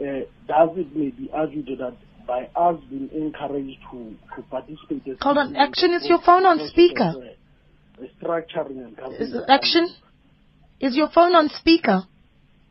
Uh, 0.00 0.24
does 0.48 0.70
it 0.76 0.96
may 0.96 1.10
be 1.10 1.30
argued 1.34 1.68
that 1.78 1.96
by 2.26 2.48
us 2.56 2.76
being 2.88 3.08
encouraged 3.12 3.78
to, 3.90 4.14
to 4.36 4.42
participate. 4.42 5.02
Hold 5.20 5.38
on, 5.38 5.56
Action, 5.56 5.92
is 5.92 6.06
your 6.06 6.20
phone 6.20 6.44
on 6.44 6.68
speaker? 6.68 7.12
And 7.98 9.14
is 9.20 9.34
Action? 9.48 9.88
Is 10.80 10.96
your 10.96 11.08
phone 11.10 11.34
on 11.34 11.48
speaker? 11.48 12.02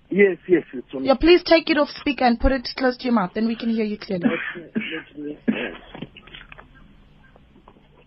Yes, 0.10 0.38
yes, 0.48 0.64
it's 0.74 0.88
on. 0.94 1.06
Yeah, 1.06 1.14
please 1.16 1.42
take 1.44 1.70
it 1.70 1.78
off 1.78 1.88
speaker 1.90 2.26
and 2.26 2.40
put 2.40 2.52
it 2.52 2.68
close 2.78 2.98
to 2.98 3.06
your 3.06 3.14
mouth, 3.14 3.32
then 3.34 3.48
we 3.48 3.56
can 3.56 3.70
hear 3.70 3.86
you 3.86 3.98
clearly. 3.98 4.26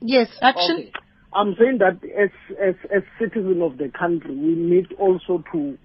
yes, 0.02 0.28
Action. 0.42 0.76
Okay. 0.80 0.92
I'm 1.32 1.56
saying 1.58 1.78
that 1.78 1.98
as 2.16 2.30
as 2.62 2.74
as 2.94 3.02
citizen 3.18 3.60
of 3.62 3.76
the 3.78 3.90
country, 3.98 4.30
we 4.36 4.54
need 4.54 4.92
also 4.98 5.42
to 5.52 5.76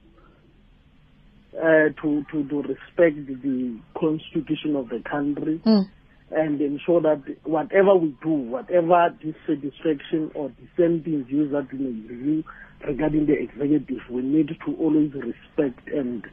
uh, 1.58 1.90
to, 2.02 2.24
to, 2.32 2.48
to 2.48 2.62
respect 2.62 3.26
the 3.28 3.80
constitution 4.00 4.76
of 4.76 4.90
the 4.90 5.02
country 5.10 5.62
mm. 5.66 5.90
and 6.32 6.62
ensure 6.62 7.02
that 7.02 7.24
whatever 7.44 7.96
we 7.96 8.16
do, 8.22 8.30
whatever 8.30 9.10
dissatisfaction 9.20 10.32
or 10.36 10.52
dissenting 10.52 11.26
views 11.26 11.52
that 11.52 11.72
we 11.74 11.80
may 11.80 12.08
review 12.08 12.44
regarding 12.88 13.26
the 13.26 13.34
executive, 13.34 14.02
we 14.10 14.22
need 14.22 14.48
to 14.48 14.76
always 14.80 15.12
respect 15.14 15.88
and 15.88 16.26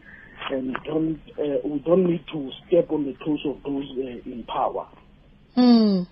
and 0.51 0.77
don't 0.85 1.19
uh, 1.39 1.59
we 1.65 1.79
don't 1.81 2.07
need 2.07 2.25
to 2.31 2.51
step 2.69 2.91
on 2.91 3.05
the 3.05 3.15
toes 3.25 3.41
of 3.47 3.63
those 3.65 3.85
uh, 3.99 4.31
in 4.31 4.45
power. 4.47 4.87
Mm. 5.57 6.07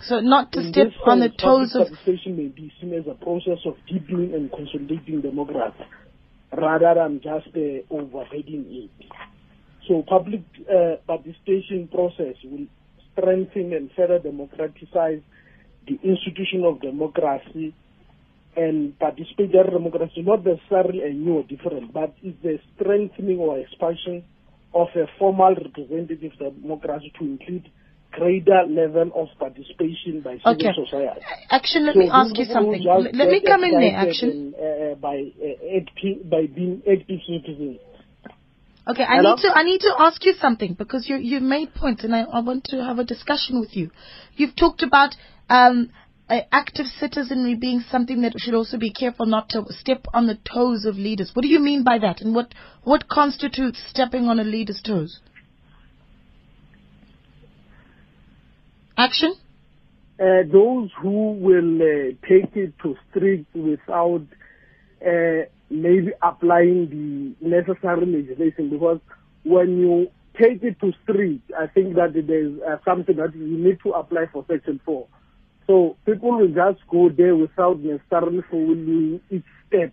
So 0.00 0.18
not 0.18 0.52
to 0.52 0.60
in 0.60 0.72
step 0.72 0.88
on 1.06 1.20
the 1.20 1.30
toes 1.30 1.74
of. 1.76 1.86
Participation 1.86 2.36
may 2.36 2.48
be 2.48 2.72
seen 2.80 2.92
as 2.92 3.04
a 3.08 3.14
process 3.14 3.58
of 3.64 3.76
deepening 3.86 4.34
and 4.34 4.50
consolidating 4.50 5.22
democracy 5.22 5.84
rather 6.56 6.94
than 6.94 7.20
just 7.22 7.48
uh, 7.56 7.94
overriding 7.94 8.66
it. 8.68 9.06
So 9.88 10.04
public 10.06 10.42
uh, 10.70 10.96
participation 11.06 11.88
process 11.88 12.36
will 12.44 12.66
strengthen 13.12 13.72
and 13.72 13.90
further 13.96 14.18
democratize 14.18 15.20
the 15.86 15.98
institution 16.02 16.64
of 16.64 16.80
democracy 16.80 17.74
and 18.56 18.98
participatory 18.98 19.72
democracy, 19.72 20.22
not 20.22 20.44
necessarily 20.44 21.02
a 21.02 21.12
new 21.12 21.38
or 21.38 21.42
different, 21.44 21.92
but 21.92 22.14
it's 22.22 22.40
the 22.42 22.58
strengthening 22.76 23.38
or 23.38 23.58
expansion 23.58 24.24
of 24.74 24.88
a 24.94 25.06
formal 25.18 25.54
representative 25.54 26.32
democracy 26.38 27.12
to 27.18 27.24
include 27.24 27.68
greater 28.12 28.62
level 28.68 29.10
of 29.14 29.28
participation 29.38 30.20
by 30.22 30.36
civil 30.38 30.52
okay. 30.54 30.72
society. 30.84 31.20
Action, 31.50 31.86
let 31.86 31.94
so 31.94 32.00
me 32.00 32.08
ask 32.12 32.36
you 32.36 32.44
something. 32.44 32.82
Let 33.12 33.28
me 33.28 33.42
come 33.44 33.64
in 33.64 33.80
there, 33.80 33.96
Action. 33.96 34.54
uh, 34.54 34.94
by, 34.96 35.16
uh, 35.16 36.28
by 36.30 36.46
being 36.46 36.82
active 36.86 37.20
citizens. 37.26 37.80
Okay, 38.88 39.04
I 39.04 39.16
Hello? 39.16 39.34
need 39.34 39.42
to 39.42 39.56
I 39.56 39.62
need 39.62 39.80
to 39.82 39.94
ask 39.96 40.24
you 40.24 40.34
something 40.40 40.74
because 40.74 41.08
you 41.08 41.16
you 41.16 41.38
made 41.38 41.72
points 41.72 42.02
and 42.02 42.12
I, 42.12 42.22
I 42.22 42.40
want 42.40 42.64
to 42.64 42.82
have 42.82 42.98
a 42.98 43.04
discussion 43.04 43.60
with 43.60 43.76
you. 43.76 43.92
You've 44.34 44.56
talked 44.56 44.82
about 44.82 45.14
um, 45.48 45.90
active 46.28 46.86
citizenry 46.86 47.54
being 47.54 47.84
something 47.90 48.22
that 48.22 48.32
should 48.38 48.54
also 48.54 48.78
be 48.78 48.92
careful 48.92 49.26
not 49.26 49.50
to 49.50 49.64
step 49.70 50.06
on 50.12 50.26
the 50.26 50.36
toes 50.52 50.84
of 50.84 50.96
leaders. 50.96 51.30
What 51.32 51.42
do 51.42 51.48
you 51.48 51.60
mean 51.60 51.84
by 51.84 51.98
that, 51.98 52.22
and 52.22 52.34
what 52.34 52.54
what 52.82 53.08
constitutes 53.08 53.80
stepping 53.88 54.24
on 54.24 54.40
a 54.40 54.44
leader's 54.44 54.82
toes? 54.82 55.20
Action. 59.02 59.34
Uh, 60.20 60.46
those 60.52 60.88
who 61.00 61.32
will 61.32 61.82
uh, 61.82 62.12
take 62.28 62.54
it 62.54 62.72
to 62.80 62.94
street 63.10 63.44
without 63.52 64.22
uh, 65.04 65.42
maybe 65.68 66.12
applying 66.22 66.88
the 66.88 67.44
necessary 67.44 68.06
legislation 68.06 68.70
because 68.70 69.00
when 69.42 69.80
you 69.80 70.06
take 70.40 70.62
it 70.62 70.78
to 70.78 70.92
street, 71.02 71.42
I 71.58 71.66
think 71.66 71.96
that 71.96 72.12
there's 72.14 72.60
uh, 72.62 72.76
something 72.84 73.16
that 73.16 73.34
you 73.34 73.58
need 73.58 73.78
to 73.82 73.90
apply 73.90 74.26
for 74.32 74.44
Section 74.48 74.80
4. 74.84 75.08
So 75.66 75.96
people 76.06 76.38
will 76.38 76.46
just 76.46 76.86
go 76.88 77.08
there 77.08 77.34
without 77.34 77.80
necessarily 77.80 78.42
following 78.48 79.20
each 79.32 79.42
step 79.66 79.92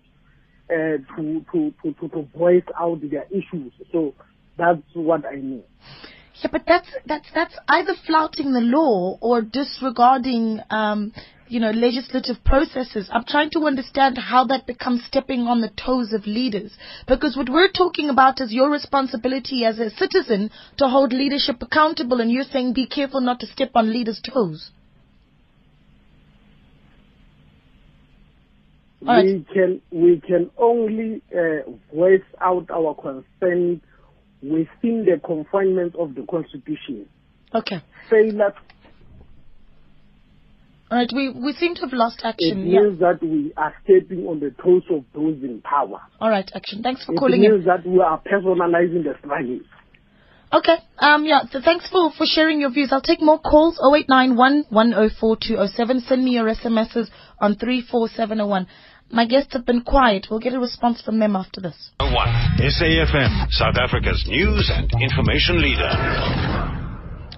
uh, 0.69 1.01
to, 1.15 1.43
to, 1.51 1.73
to, 1.81 1.93
to, 1.99 2.09
to 2.09 2.27
voice 2.37 2.61
out 2.79 3.01
their 3.09 3.25
issues. 3.31 3.73
So 3.91 4.13
that's 4.55 4.83
what 4.93 5.25
I 5.25 5.37
mean. 5.37 5.63
Yeah, 6.41 6.49
but 6.51 6.63
that's 6.65 6.87
that's 7.05 7.27
that's 7.33 7.55
either 7.67 7.93
flouting 8.05 8.53
the 8.53 8.61
law 8.61 9.17
or 9.21 9.41
disregarding 9.41 10.61
um, 10.69 11.13
you 11.49 11.59
know, 11.59 11.71
legislative 11.71 12.43
processes. 12.45 13.09
I'm 13.11 13.25
trying 13.25 13.49
to 13.51 13.65
understand 13.65 14.17
how 14.17 14.45
that 14.45 14.67
becomes 14.67 15.03
stepping 15.05 15.41
on 15.41 15.61
the 15.61 15.69
toes 15.69 16.13
of 16.13 16.27
leaders. 16.27 16.71
Because 17.07 17.35
what 17.35 17.49
we're 17.49 17.71
talking 17.71 18.09
about 18.09 18.39
is 18.39 18.53
your 18.53 18.69
responsibility 18.69 19.65
as 19.65 19.79
a 19.79 19.89
citizen 19.89 20.51
to 20.77 20.87
hold 20.87 21.11
leadership 21.11 21.61
accountable, 21.61 22.21
and 22.21 22.31
you're 22.31 22.43
saying 22.43 22.73
be 22.73 22.85
careful 22.85 23.19
not 23.19 23.39
to 23.39 23.47
step 23.47 23.71
on 23.73 23.91
leaders' 23.91 24.21
toes. 24.21 24.71
we 29.01 29.45
can 29.53 29.81
we 29.91 30.21
can 30.27 30.51
only 30.57 31.21
uh, 31.33 31.69
voice 31.93 32.21
out 32.41 32.69
our 32.69 32.93
concern 32.95 33.81
within 34.41 35.05
the 35.05 35.19
confinement 35.23 35.95
of 35.95 36.15
the 36.15 36.25
Constitution. 36.29 37.07
Okay. 37.53 37.81
Failure. 38.09 38.53
All 40.91 40.97
right, 40.97 41.09
we, 41.13 41.29
we 41.29 41.53
seem 41.53 41.75
to 41.75 41.81
have 41.81 41.93
lost 41.93 42.21
action. 42.23 42.49
It 42.49 42.55
means 42.55 42.97
yeah. 42.99 43.11
that 43.11 43.21
we 43.21 43.53
are 43.55 43.73
stepping 43.83 44.25
on 44.25 44.39
the 44.39 44.49
toes 44.63 44.81
of 44.89 45.05
those 45.13 45.37
in 45.43 45.61
power. 45.61 46.01
All 46.19 46.29
right, 46.31 46.49
action. 46.55 46.81
Thanks 46.81 47.05
for 47.05 47.13
it 47.13 47.19
calling 47.19 47.43
in. 47.43 47.51
It 47.51 47.53
means 47.53 47.65
that 47.65 47.85
we 47.85 47.99
are 47.99 48.19
personalizing 48.19 49.03
the 49.03 49.13
struggle. 49.19 49.59
Okay. 50.51 50.77
Um. 50.97 51.25
Yeah. 51.25 51.41
So 51.51 51.61
thanks 51.63 51.87
for, 51.91 52.11
for 52.17 52.25
sharing 52.25 52.59
your 52.61 52.71
views. 52.71 52.89
I'll 52.91 53.01
take 53.01 53.21
more 53.21 53.39
calls. 53.39 53.77
0891 53.77 54.65
104 54.69 55.37
207. 55.37 56.01
Send 56.01 56.25
me 56.25 56.31
your 56.31 56.45
SMSs 56.45 57.07
on 57.39 57.55
34701. 57.55 58.65
My 59.11 59.25
guests 59.25 59.53
have 59.53 59.65
been 59.65 59.81
quiet. 59.81 60.27
We'll 60.29 60.39
get 60.39 60.53
a 60.53 60.59
response 60.59 61.01
from 61.01 61.19
them 61.19 61.35
after 61.35 61.59
this. 61.59 61.91
One 61.99 62.29
SAFM, 62.59 63.49
South 63.49 63.75
Africa's 63.75 64.23
news 64.27 64.71
and 64.73 64.91
information 65.01 65.61
leader. 65.61 66.78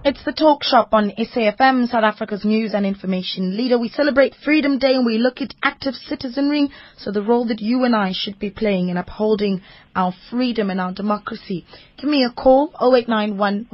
It's 0.04 0.26
the 0.26 0.32
talk 0.32 0.64
shop 0.64 0.96
on 0.96 1.12
SAFM, 1.12 1.88
South 1.88 2.04
Africa's 2.04 2.44
news 2.44 2.74
and 2.74 2.88
information 2.88 3.56
leader. 3.56 3.78
We 3.78 3.88
celebrate 3.88 4.34
Freedom 4.34 4.80
Day 4.80 4.96
and 4.96 5.06
we 5.06 5.20
look 5.20 5.42
at 5.42 5.54
active 5.62 5.94
citizenry, 5.94 6.72
so 6.98 7.12
the 7.12 7.22
role 7.22 7.46
that 7.50 7.60
you 7.62 7.84
and 7.84 7.96
I 7.96 8.12
should 8.12 8.40
be 8.40 8.50
playing 8.50 8.90
in 8.90 8.98
upholding 8.98 9.62
our 9.96 10.12
freedom 10.32 10.72
and 10.72 10.82
our 10.82 10.92
democracy. 10.92 11.66
Give 11.98 12.10
me 12.10 12.24
a 12.24 12.32
call, 12.32 12.74
0891 12.82 13.68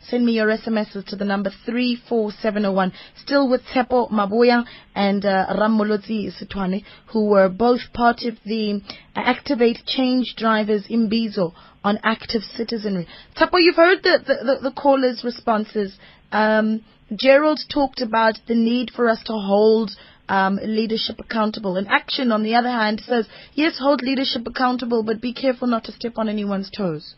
Send 0.00 0.24
me 0.24 0.32
your 0.32 0.46
SMSs 0.46 1.04
to 1.08 1.16
the 1.16 1.26
number 1.26 1.50
34701. 1.66 2.92
Still 3.16 3.50
with 3.50 3.60
Tshepo 3.66 4.10
Mabuya 4.10 4.64
and 4.94 5.26
uh, 5.26 5.46
Rammolotsi 5.58 6.32
Sothoane, 6.32 6.84
who 7.08 7.26
were 7.26 7.50
both 7.50 7.92
part 7.92 8.22
of 8.22 8.38
the 8.46 8.80
Activate 9.14 9.84
Change 9.84 10.36
Drivers 10.36 10.86
Imbizo 10.88 11.52
on 11.82 11.98
active 12.02 12.42
citizenry. 12.42 13.06
Tshepo, 13.36 13.58
you've 13.58 13.76
heard 13.76 14.02
the, 14.02 14.18
the, 14.26 14.70
the 14.70 14.72
callers' 14.72 15.22
responses. 15.24 15.96
Um, 16.32 16.84
Gerald 17.18 17.60
talked 17.72 18.00
about 18.00 18.38
the 18.46 18.54
need 18.54 18.90
for 18.94 19.08
us 19.08 19.22
to 19.24 19.32
hold 19.32 19.90
um, 20.28 20.58
leadership 20.62 21.16
accountable. 21.18 21.76
And 21.76 21.88
Action, 21.88 22.30
on 22.32 22.42
the 22.42 22.54
other 22.54 22.70
hand, 22.70 23.02
says, 23.04 23.26
yes, 23.54 23.78
hold 23.78 24.02
leadership 24.02 24.46
accountable, 24.46 25.02
but 25.02 25.20
be 25.20 25.34
careful 25.34 25.66
not 25.66 25.84
to 25.84 25.92
step 25.92 26.12
on 26.16 26.28
anyone's 26.28 26.70
toes. 26.70 27.14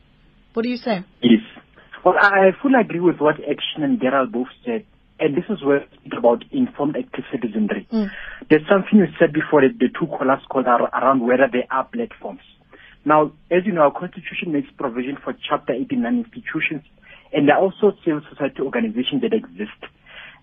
What 0.54 0.62
do 0.62 0.68
you 0.68 0.78
say? 0.78 1.04
Yes. 1.22 1.42
Well, 2.04 2.14
I 2.18 2.50
fully 2.60 2.74
agree 2.80 3.00
with 3.00 3.18
what 3.18 3.36
Action 3.36 3.82
and 3.82 4.00
Gerald 4.00 4.32
both 4.32 4.48
said. 4.64 4.86
And 5.20 5.36
this 5.36 5.44
is 5.50 5.62
where 5.62 5.82
it's 5.82 6.16
about 6.16 6.42
informed 6.50 6.96
active 6.96 7.24
citizenry. 7.30 7.86
Mm. 7.92 8.10
There's 8.50 8.66
something 8.68 8.98
you 8.98 9.06
said 9.20 9.32
before 9.32 9.60
that 9.60 9.78
the 9.78 9.86
two 9.88 10.06
callers 10.06 10.40
called 10.50 10.66
around 10.66 11.20
whether 11.20 11.46
there 11.52 11.66
are 11.70 11.84
platforms. 11.84 12.40
Now, 13.04 13.32
as 13.50 13.66
you 13.66 13.72
know, 13.72 13.82
our 13.82 13.92
constitution 13.98 14.52
makes 14.52 14.68
provision 14.76 15.18
for 15.22 15.34
Chapter 15.48 15.72
89 15.72 16.24
institutions, 16.24 16.82
and 17.32 17.48
there 17.48 17.56
are 17.56 17.62
also 17.62 17.96
civil 18.04 18.22
society 18.30 18.62
organizations 18.62 19.22
that 19.22 19.32
exist 19.32 19.78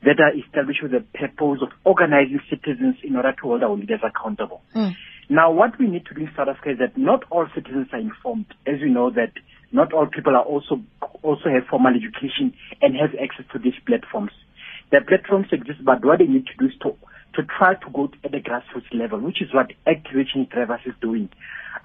that 0.04 0.20
are 0.20 0.32
established 0.36 0.82
with 0.82 0.92
the 0.92 1.04
purpose 1.14 1.60
of 1.62 1.70
organizing 1.84 2.40
citizens 2.50 2.96
in 3.04 3.16
order 3.16 3.34
to 3.34 3.42
hold 3.44 3.64
our 3.64 3.76
leaders 3.76 4.00
accountable. 4.04 4.62
Mm. 4.76 4.96
Now, 5.30 5.52
what 5.52 5.78
we 5.78 5.88
need 5.88 6.06
to 6.08 6.14
do 6.14 6.22
in 6.22 6.32
South 6.36 6.48
Africa 6.48 6.72
is 6.72 6.80
that 6.80 6.98
not 6.98 7.24
all 7.30 7.48
citizens 7.54 7.88
are 7.92 8.00
informed. 8.00 8.48
As 8.66 8.80
you 8.80 8.90
know, 8.90 9.12
that 9.12 9.34
not 9.72 9.94
all 9.94 10.08
people 10.08 10.36
are 10.36 10.44
also 10.44 10.82
also 11.22 11.50
have 11.50 11.68
formal 11.70 11.94
education 11.94 12.54
and 12.82 12.96
have 12.96 13.12
access 13.22 13.46
to 13.54 13.60
these 13.60 13.78
platforms. 13.86 14.32
The 14.92 15.02
platforms 15.06 15.48
exist, 15.52 15.84
but 15.84 16.04
what 16.04 16.20
they 16.20 16.26
need 16.26 16.48
to 16.48 16.58
do 16.58 16.66
is 16.66 16.74
to 16.82 16.96
to 17.36 17.44
try 17.44 17.76
to 17.76 17.90
go 17.94 18.10
at 18.24 18.32
the 18.32 18.40
grassroots 18.40 18.94
level, 18.94 19.20
which 19.20 19.42
is 19.42 19.54
what 19.54 19.72
Activation 19.86 20.48
Drivers 20.52 20.82
is 20.86 20.94
doing 21.02 21.30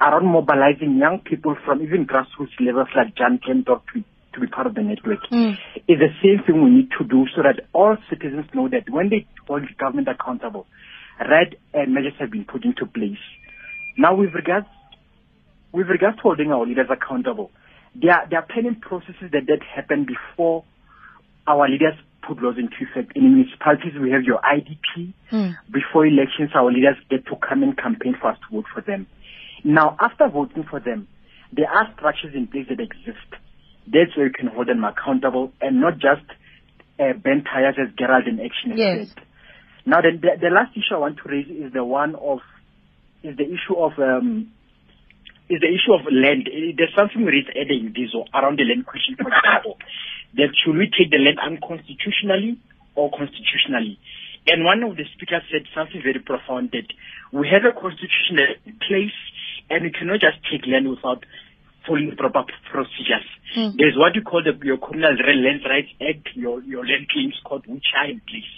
around 0.00 0.26
mobilizing 0.26 0.96
young 0.98 1.20
people 1.20 1.56
from 1.64 1.82
even 1.82 2.06
grassroots 2.06 2.58
levels 2.60 2.88
like 2.96 3.14
Jan 3.14 3.38
Kempdorp 3.38 3.82
to, 3.92 4.04
to 4.32 4.40
be 4.40 4.46
part 4.46 4.66
of 4.66 4.74
the 4.74 4.82
network 4.82 5.20
mm. 5.30 5.52
is 5.88 5.98
the 5.98 6.08
same 6.22 6.44
thing 6.44 6.62
we 6.64 6.70
need 6.70 6.88
to 6.98 7.04
do 7.04 7.26
so 7.34 7.42
that 7.42 7.66
all 7.72 7.96
citizens 8.10 8.46
know 8.54 8.68
that 8.68 8.88
when 8.90 9.10
they 9.10 9.26
hold 9.46 9.62
government 9.78 10.08
accountable, 10.08 10.66
right 11.20 11.54
uh, 11.74 11.86
measures 11.86 12.14
have 12.18 12.30
been 12.30 12.44
put 12.44 12.64
into 12.64 12.86
place. 12.86 13.22
Now, 13.96 14.16
with 14.16 14.34
regards 14.34 14.66
with 15.72 15.88
regards 15.88 16.16
to 16.18 16.22
holding 16.22 16.52
our 16.52 16.64
leaders 16.66 16.86
accountable, 16.90 17.50
there 17.94 18.12
are, 18.12 18.28
there 18.28 18.38
are 18.40 18.46
planning 18.46 18.76
processes 18.80 19.30
that 19.32 19.46
that 19.46 19.60
happen 19.74 20.06
before 20.06 20.64
our 21.46 21.68
leaders 21.68 21.94
put 22.26 22.42
laws 22.42 22.56
into 22.58 22.74
effect. 22.80 23.16
In 23.16 23.34
municipalities, 23.34 23.92
we 24.00 24.10
have 24.10 24.22
your 24.22 24.40
IDP. 24.40 25.12
Mm. 25.32 25.56
Before 25.70 26.06
elections, 26.06 26.50
our 26.54 26.70
leaders 26.70 26.96
get 27.10 27.26
to 27.26 27.36
come 27.36 27.62
and 27.62 27.76
campaign 27.76 28.16
for 28.20 28.30
us 28.30 28.38
to 28.48 28.56
vote 28.56 28.66
for 28.72 28.80
them. 28.80 29.06
Now, 29.64 29.96
after 30.00 30.28
voting 30.28 30.64
for 30.68 30.80
them, 30.80 31.08
there 31.52 31.70
are 31.70 31.92
structures 31.96 32.34
in 32.34 32.46
place 32.46 32.66
that 32.68 32.80
exist. 32.80 33.28
That's 33.86 34.16
where 34.16 34.26
you 34.26 34.32
can 34.32 34.48
hold 34.48 34.68
them 34.68 34.84
accountable 34.84 35.52
and 35.60 35.80
not 35.80 35.94
just 35.94 36.24
uh, 36.98 37.12
bend 37.14 37.46
tires 37.50 37.76
as 37.80 37.94
Gerald 37.98 38.26
in 38.26 38.40
action 38.40 38.76
yes. 38.76 39.08
said. 39.08 39.24
Now, 39.86 40.00
the, 40.00 40.16
the, 40.16 40.30
the, 40.40 40.48
last 40.48 40.72
issue 40.76 40.94
I 40.94 40.98
want 40.98 41.18
to 41.18 41.28
raise 41.28 41.48
is 41.48 41.72
the 41.72 41.84
one 41.84 42.14
of 42.14 42.40
is 43.22 43.36
the 43.36 43.44
issue 43.44 43.76
of 43.76 43.92
um, 43.98 44.52
is 45.48 45.60
the 45.60 45.68
issue 45.68 45.92
of 45.92 46.08
land. 46.10 46.48
There's 46.76 46.94
something 46.96 47.24
we 47.24 47.32
raised 47.32 47.50
adding 47.50 47.92
this 47.92 48.12
around 48.32 48.58
the 48.58 48.64
land 48.64 48.86
question, 48.86 49.16
for 49.16 49.28
example, 49.28 49.76
that 50.36 50.50
should 50.64 50.76
we 50.76 50.90
take 50.90 51.10
the 51.10 51.18
land 51.18 51.38
unconstitutionally 51.38 52.58
or 52.94 53.10
constitutionally? 53.10 53.98
And 54.46 54.64
one 54.64 54.82
of 54.82 54.96
the 54.96 55.04
speakers 55.14 55.42
said 55.50 55.64
something 55.74 56.02
very 56.02 56.20
profound 56.20 56.70
that 56.72 56.88
we 57.32 57.48
have 57.48 57.64
a 57.64 57.72
constitution 57.72 58.38
in 58.66 58.76
place 58.76 59.16
and 59.70 59.84
we 59.84 59.90
cannot 59.90 60.20
just 60.20 60.38
take 60.50 60.66
land 60.66 60.88
without 60.88 61.24
following 61.86 62.16
proper 62.16 62.44
procedures. 62.70 63.24
Mm. 63.56 63.76
There's 63.76 63.96
what 63.96 64.14
you 64.14 64.22
call 64.22 64.42
the 64.42 64.52
your 64.64 64.78
Communal 64.78 65.16
Land 65.16 65.64
Rights 65.64 65.92
Act, 66.00 66.34
your 66.34 66.62
your 66.62 66.84
land 66.84 67.08
claims 67.08 67.38
court, 67.44 67.66
which 67.68 67.86
are 67.96 68.10
in 68.10 68.20
place. 68.26 68.52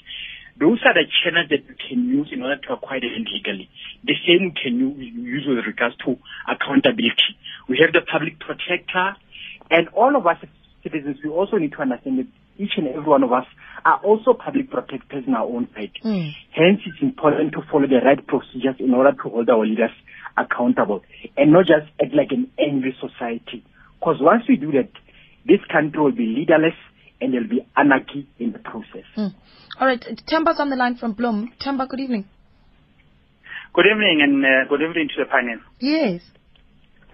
Those 0.58 0.80
are 0.86 0.94
the 0.94 1.04
channels 1.22 1.50
that 1.50 1.68
you 1.68 1.76
can 1.76 2.08
use 2.08 2.28
in 2.32 2.42
order 2.42 2.56
to 2.56 2.72
acquire 2.74 3.00
the 3.00 3.08
land 3.08 3.28
legally. 3.30 3.68
The 4.04 4.14
same 4.26 4.52
can 4.56 4.78
you 4.80 4.90
use 4.96 5.44
with 5.46 5.66
regards 5.66 5.96
to 6.06 6.16
accountability. 6.48 7.36
We 7.68 7.78
have 7.84 7.92
the 7.92 8.00
public 8.00 8.40
protector, 8.40 9.16
and 9.70 9.88
all 9.88 10.16
of 10.16 10.26
us 10.26 10.38
citizens, 10.86 11.18
we 11.24 11.30
also 11.30 11.56
need 11.56 11.72
to 11.72 11.82
understand 11.82 12.18
that 12.18 12.26
each 12.58 12.72
and 12.76 12.86
every 12.88 13.02
one 13.02 13.22
of 13.22 13.32
us 13.32 13.44
are 13.84 13.98
also 14.04 14.32
public 14.32 14.70
protectors 14.70 15.24
in 15.26 15.34
our 15.34 15.44
own 15.44 15.68
right. 15.76 15.92
Mm. 16.04 16.32
Hence, 16.52 16.80
it's 16.86 17.02
important 17.02 17.52
to 17.52 17.62
follow 17.70 17.86
the 17.86 18.00
right 18.04 18.24
procedures 18.26 18.76
in 18.78 18.94
order 18.94 19.12
to 19.12 19.28
hold 19.28 19.50
our 19.50 19.66
leaders 19.66 19.90
accountable 20.36 21.02
and 21.36 21.52
not 21.52 21.66
just 21.66 21.90
act 22.02 22.14
like 22.14 22.30
an 22.30 22.50
angry 22.58 22.96
society. 23.00 23.64
Because 23.98 24.16
once 24.20 24.44
we 24.48 24.56
do 24.56 24.72
that, 24.72 24.90
this 25.46 25.60
country 25.70 26.00
will 26.00 26.12
be 26.12 26.26
leaderless 26.26 26.74
and 27.20 27.32
there'll 27.32 27.48
be 27.48 27.66
anarchy 27.76 28.28
in 28.38 28.52
the 28.52 28.58
process. 28.58 29.06
Mm. 29.16 29.34
All 29.80 29.86
right, 29.86 30.00
Temba's 30.28 30.60
on 30.60 30.70
the 30.70 30.76
line 30.76 30.96
from 30.96 31.14
Bloem. 31.14 31.48
Temba, 31.60 31.88
good 31.88 32.00
evening. 32.00 32.26
Good 33.74 33.86
evening 33.92 34.20
and 34.22 34.44
uh, 34.44 34.68
good 34.68 34.80
evening 34.80 35.08
to 35.14 35.24
the 35.24 35.30
panel. 35.30 35.60
Yes. 35.80 36.22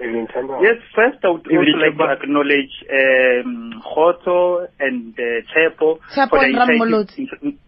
Evening, 0.01 0.27
Yes, 0.63 0.81
first 0.97 1.23
I 1.23 1.31
would 1.31 1.47
also 1.47 1.77
like 1.79 1.97
to 1.99 2.25
acknowledge 2.25 2.75
um, 2.91 3.83
Khoto 3.85 4.67
and 4.81 5.15
uh, 5.15 5.45
Tshepo 5.53 5.99
for 6.29 6.41
the 6.41 6.49
insightful, 6.49 7.59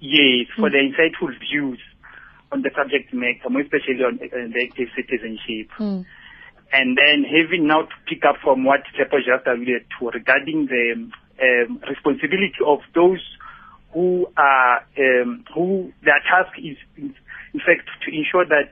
yes, 0.00 0.46
for 0.56 0.68
mm. 0.68 0.72
the 0.72 0.80
insightful 0.80 1.30
views 1.38 1.78
on 2.50 2.62
the 2.62 2.70
subject 2.74 3.12
matter, 3.12 3.50
more 3.50 3.60
especially 3.60 4.02
on 4.02 4.18
uh, 4.18 4.26
the 4.32 4.68
active 4.68 4.88
citizenship. 4.96 5.70
Mm. 5.78 6.06
And 6.72 6.98
then 6.98 7.22
having 7.22 7.66
now 7.66 7.82
to 7.82 7.96
pick 8.08 8.24
up 8.24 8.36
from 8.42 8.64
what 8.64 8.80
Tshepo 8.96 9.18
just 9.18 9.46
alluded 9.46 9.86
to 10.00 10.08
regarding 10.08 10.66
the 10.66 11.10
um, 11.42 11.80
responsibility 11.88 12.58
of 12.64 12.80
those 12.94 13.22
who 13.92 14.26
are 14.36 14.84
um, 14.98 15.44
who 15.54 15.92
their 16.02 16.20
task 16.28 16.58
is 16.58 16.76
in, 16.96 17.14
in 17.54 17.60
fact 17.60 17.88
to 18.04 18.08
ensure 18.12 18.44
that 18.44 18.68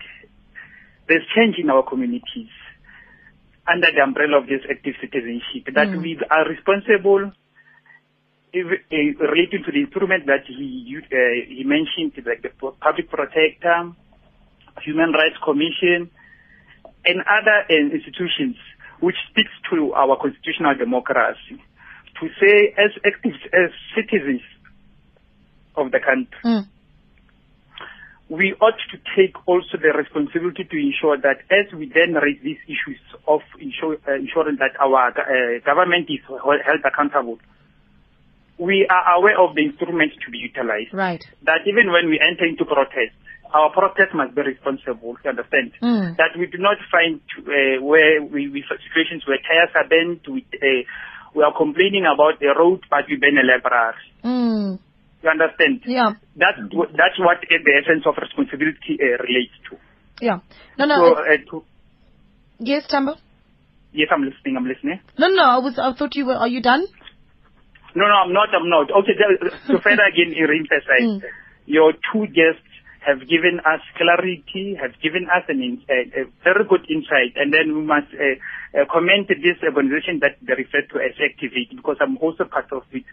there's 1.09 1.25
change 1.35 1.57
in 1.59 1.71
our 1.71 1.83
communities 1.83 2.49
under 3.67 3.89
the 3.95 4.03
umbrella 4.03 4.39
of 4.39 4.47
this 4.47 4.61
active 4.71 4.95
citizenship 5.01 5.73
that 5.75 5.89
mm. 5.89 6.03
we 6.03 6.19
are 6.31 6.49
responsible 6.49 7.33
if, 8.53 8.67
uh, 8.67 9.25
relating 9.25 9.65
to 9.65 9.73
the 9.73 9.81
improvement 9.81 10.27
that 10.27 10.45
he 10.47 10.97
uh, 10.97 11.17
he 11.49 11.65
mentioned 11.65 12.13
like 12.25 12.43
the 12.43 12.51
public 12.81 13.11
protector 13.11 13.93
human 14.83 15.13
rights 15.13 15.37
commission 15.45 16.11
and 17.07 17.21
other 17.21 17.65
uh, 17.69 17.75
institutions 17.93 18.57
which 19.01 19.17
speaks 19.31 19.53
to 19.71 19.93
our 19.93 20.17
constitutional 20.17 20.75
democracy 20.77 21.61
to 22.21 22.29
say 22.41 22.75
as 22.79 22.93
active 23.05 23.35
as 23.53 23.71
citizens 23.97 24.43
of 25.77 25.91
the 25.91 25.99
country 25.99 26.39
mm. 26.45 26.69
We 28.35 28.55
ought 28.61 28.79
to 28.91 28.99
take 29.15 29.35
also 29.47 29.79
the 29.79 29.95
responsibility 29.95 30.65
to 30.65 30.77
ensure 30.77 31.17
that 31.23 31.47
as 31.51 31.73
we 31.73 31.87
then 31.87 32.15
raise 32.15 32.43
these 32.43 32.59
issues 32.67 32.99
of 33.29 33.41
ensure, 33.61 33.97
uh, 34.09 34.15
ensuring 34.15 34.59
that 34.59 34.75
our 34.83 35.15
uh, 35.15 35.61
government 35.65 36.11
is 36.11 36.21
held 36.27 36.83
accountable, 36.85 37.39
we 38.59 38.87
are 38.91 39.19
aware 39.19 39.39
of 39.39 39.55
the 39.55 39.63
instruments 39.63 40.17
to 40.25 40.31
be 40.31 40.39
utilized. 40.39 40.93
Right. 40.93 41.23
That 41.43 41.63
even 41.67 41.93
when 41.93 42.11
we 42.11 42.19
enter 42.19 42.45
into 42.47 42.65
protest, 42.65 43.15
our 43.55 43.71
protest 43.71 44.15
must 44.15 44.35
be 44.35 44.43
responsible, 44.43 45.15
you 45.23 45.31
understand? 45.31 45.73
Mm. 45.81 46.17
That 46.17 46.35
we 46.39 46.47
do 46.47 46.59
not 46.59 46.79
find 46.91 47.21
uh, 47.39 47.83
where 47.83 48.23
we, 48.23 48.49
we 48.49 48.65
situations 48.67 49.23
where 49.27 49.39
tires 49.39 49.71
are 49.79 49.87
bent, 49.87 50.27
we, 50.27 50.45
uh, 50.59 50.83
we 51.35 51.43
are 51.43 51.55
complaining 51.55 52.03
about 52.03 52.41
the 52.41 52.51
road, 52.51 52.83
but 52.91 53.07
we 53.09 53.17
burn 53.17 53.39
a 53.39 53.47
library. 53.47 53.95
Mm. 54.25 54.79
You 55.25 55.31
understand? 55.33 55.81
Yeah. 55.89 56.21
That's 56.37 56.61
that's 56.69 57.17
what 57.17 57.41
the 57.41 57.73
essence 57.81 58.05
of 58.05 58.13
responsibility 58.21 59.01
uh, 59.01 59.17
relates 59.25 59.57
to. 59.71 59.81
Yeah. 60.21 60.45
No, 60.77 60.85
no. 60.85 60.97
So, 61.01 61.17
uh, 61.17 61.41
to, 61.51 61.65
yes, 62.61 62.85
Temba. 62.93 63.17
Yes, 63.97 64.09
I'm 64.13 64.21
listening. 64.21 64.61
I'm 64.61 64.69
listening. 64.69 65.01
No, 65.17 65.29
no. 65.29 65.43
I 65.43 65.59
was. 65.65 65.81
I 65.81 65.97
thought 65.97 66.15
you 66.15 66.27
were. 66.27 66.37
Are 66.37 66.49
you 66.49 66.61
done? 66.61 66.85
No, 67.97 68.05
no, 68.05 68.15
I'm 68.21 68.35
not. 68.35 68.53
I'm 68.53 68.69
not. 68.69 68.93
Okay. 68.93 69.17
To 69.73 69.81
further 69.81 70.05
again, 70.13 70.37
re-emphasize, 70.37 71.09
mm. 71.09 71.23
your 71.65 71.95
two 72.13 72.27
guests 72.29 72.69
have 73.07 73.21
given 73.29 73.61
us 73.65 73.81
clarity, 73.97 74.77
have 74.81 74.93
given 75.01 75.29
us 75.29 75.45
an 75.49 75.61
a, 75.89 76.21
a, 76.21 76.25
very 76.43 76.65
good 76.69 76.85
insight, 76.89 77.37
and 77.37 77.53
then 77.53 77.77
we 77.77 77.83
must 77.85 78.09
uh, 78.13 78.81
uh, 78.81 78.85
comment 78.91 79.29
this 79.29 79.61
organization 79.63 80.21
that 80.21 80.41
they 80.41 80.57
refer 80.57 80.81
to 80.89 81.01
as 81.05 81.13
Activate 81.21 81.77
because 81.77 81.97
I'm 82.01 82.17
also 82.19 82.45
part 82.45 82.73
of 82.73 82.83
it. 82.93 83.05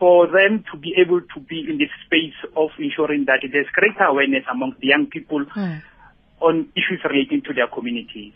For 0.00 0.26
them 0.26 0.64
to 0.72 0.78
be 0.78 0.94
able 0.96 1.20
to 1.20 1.40
be 1.40 1.60
in 1.68 1.76
this 1.76 1.90
space 2.06 2.34
of 2.56 2.70
ensuring 2.78 3.26
that 3.26 3.44
there's 3.52 3.68
greater 3.74 4.04
awareness 4.04 4.44
among 4.50 4.74
the 4.80 4.88
young 4.88 5.06
people 5.06 5.44
mm. 5.44 5.82
on 6.40 6.72
issues 6.74 7.04
relating 7.04 7.42
to 7.42 7.52
their 7.52 7.68
communities. 7.68 8.32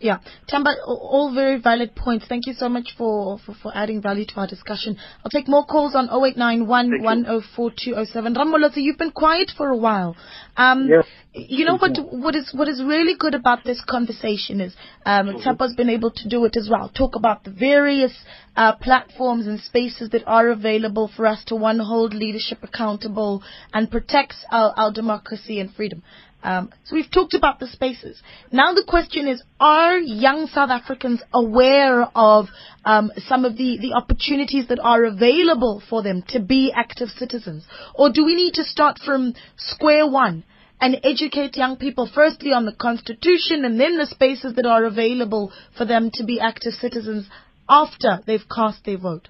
Yeah, 0.00 0.18
Temba, 0.48 0.74
all 0.86 1.32
very 1.34 1.60
valid 1.60 1.96
points. 1.96 2.26
Thank 2.28 2.46
you 2.46 2.52
so 2.52 2.68
much 2.68 2.94
for, 2.96 3.38
for, 3.44 3.54
for 3.60 3.72
adding 3.74 4.00
value 4.00 4.24
to 4.26 4.34
our 4.36 4.46
discussion. 4.46 4.96
I'll 5.24 5.30
take 5.30 5.48
more 5.48 5.66
calls 5.66 5.96
on 5.96 6.04
0891 6.04 7.02
104207. 7.02 8.34
Rammolotsi, 8.34 8.76
you've 8.76 8.98
been 8.98 9.10
quiet 9.10 9.50
for 9.56 9.68
a 9.68 9.76
while. 9.76 10.16
Um, 10.56 10.88
yes. 10.88 11.04
You 11.34 11.66
know 11.66 11.76
what, 11.76 11.96
what 12.10 12.34
is, 12.34 12.52
what 12.52 12.68
is 12.68 12.82
really 12.82 13.14
good 13.16 13.34
about 13.34 13.62
this 13.64 13.82
conversation 13.86 14.60
is, 14.60 14.74
um, 15.04 15.28
mm-hmm. 15.28 15.48
Temba's 15.48 15.74
been 15.76 15.90
able 15.90 16.10
to 16.10 16.28
do 16.28 16.44
it 16.44 16.56
as 16.56 16.68
well. 16.70 16.88
Talk 16.88 17.14
about 17.16 17.44
the 17.44 17.50
various, 17.50 18.12
uh, 18.56 18.74
platforms 18.76 19.46
and 19.46 19.60
spaces 19.60 20.10
that 20.10 20.22
are 20.26 20.48
available 20.48 21.10
for 21.14 21.26
us 21.26 21.44
to 21.46 21.54
one 21.54 21.78
hold 21.78 22.12
leadership 22.12 22.58
accountable 22.62 23.42
and 23.72 23.90
protects 23.90 24.44
our, 24.50 24.72
our 24.76 24.92
democracy 24.92 25.60
and 25.60 25.72
freedom. 25.74 26.02
Um, 26.42 26.70
so 26.84 26.94
we've 26.94 27.10
talked 27.10 27.34
about 27.34 27.58
the 27.58 27.66
spaces. 27.66 28.22
Now 28.52 28.72
the 28.72 28.84
question 28.86 29.26
is, 29.26 29.42
are 29.58 29.98
young 29.98 30.46
South 30.46 30.70
Africans 30.70 31.20
aware 31.34 32.08
of 32.14 32.46
um, 32.84 33.10
some 33.26 33.44
of 33.44 33.56
the, 33.56 33.78
the 33.80 33.94
opportunities 33.94 34.68
that 34.68 34.78
are 34.78 35.04
available 35.04 35.82
for 35.90 36.02
them 36.02 36.22
to 36.28 36.40
be 36.40 36.72
active 36.74 37.08
citizens? 37.08 37.66
Or 37.94 38.12
do 38.12 38.24
we 38.24 38.36
need 38.36 38.54
to 38.54 38.64
start 38.64 39.00
from 39.04 39.34
square 39.56 40.08
one 40.08 40.44
and 40.80 41.00
educate 41.02 41.56
young 41.56 41.76
people 41.76 42.08
firstly 42.12 42.52
on 42.52 42.66
the 42.66 42.72
Constitution 42.72 43.64
and 43.64 43.80
then 43.80 43.98
the 43.98 44.06
spaces 44.06 44.54
that 44.54 44.66
are 44.66 44.84
available 44.84 45.52
for 45.76 45.84
them 45.84 46.10
to 46.14 46.24
be 46.24 46.38
active 46.38 46.72
citizens 46.72 47.28
after 47.68 48.20
they've 48.26 48.48
cast 48.48 48.84
their 48.84 48.98
vote? 48.98 49.28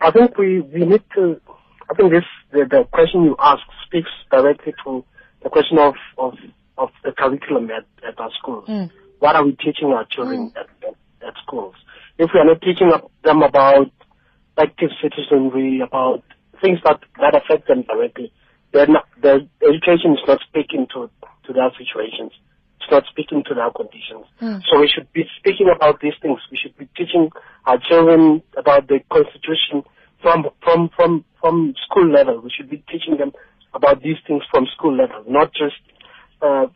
I 0.00 0.10
think 0.10 0.38
we, 0.38 0.62
we 0.62 0.86
need 0.86 1.02
to, 1.16 1.38
I 1.90 1.94
think 1.94 2.12
this, 2.12 2.24
the, 2.50 2.64
the 2.64 2.84
question 2.90 3.24
you 3.24 3.36
ask 3.38 3.60
speaks 3.86 4.08
directly 4.30 4.72
to 4.84 5.04
the 5.42 5.50
question 5.50 5.78
of, 5.78 5.94
of, 6.18 6.34
of 6.78 6.90
the 7.04 7.12
curriculum 7.12 7.70
at, 7.70 7.86
at 8.06 8.18
our 8.18 8.30
schools. 8.38 8.64
Mm. 8.68 8.90
What 9.18 9.36
are 9.36 9.44
we 9.44 9.52
teaching 9.52 9.92
our 9.94 10.06
children 10.10 10.50
mm. 10.50 10.60
at, 10.60 10.68
at, 10.86 10.96
at, 11.26 11.34
schools? 11.42 11.74
If 12.18 12.30
we 12.34 12.40
are 12.40 12.44
not 12.44 12.60
teaching 12.62 12.90
them 13.24 13.42
about 13.42 13.90
active 14.58 14.90
citizenry, 15.02 15.80
about 15.80 16.22
things 16.60 16.78
that, 16.84 17.00
that 17.20 17.34
affect 17.34 17.68
them 17.68 17.82
directly, 17.82 18.32
then 18.72 18.96
the 19.22 19.48
education 19.62 20.12
is 20.12 20.24
not 20.26 20.40
speaking 20.48 20.86
to, 20.94 21.10
to 21.46 21.52
their 21.52 21.70
situations. 21.76 22.32
It's 22.80 22.90
not 22.90 23.04
speaking 23.10 23.42
to 23.48 23.54
their 23.54 23.70
conditions. 23.70 24.26
Mm. 24.40 24.62
So 24.70 24.80
we 24.80 24.88
should 24.88 25.12
be 25.12 25.24
speaking 25.38 25.70
about 25.74 26.00
these 26.00 26.14
things. 26.22 26.38
We 26.50 26.58
should 26.60 26.76
be 26.76 26.88
teaching 26.96 27.30
our 27.66 27.78
children 27.78 28.42
about 28.56 28.88
the 28.88 29.00
constitution 29.12 29.84
from, 30.22 30.46
from, 30.62 30.90
from, 30.96 31.24
from 31.40 31.74
school 31.88 32.10
level. 32.10 32.40
We 32.40 32.50
should 32.56 32.70
be 32.70 32.82
teaching 32.90 33.16
them 33.18 33.32
about 33.74 34.02
these 34.02 34.16
things 34.26 34.42
from 34.50 34.66
school 34.76 34.96
level, 34.96 35.24
not 35.28 35.52
just 35.52 35.76
uh, 36.42 36.66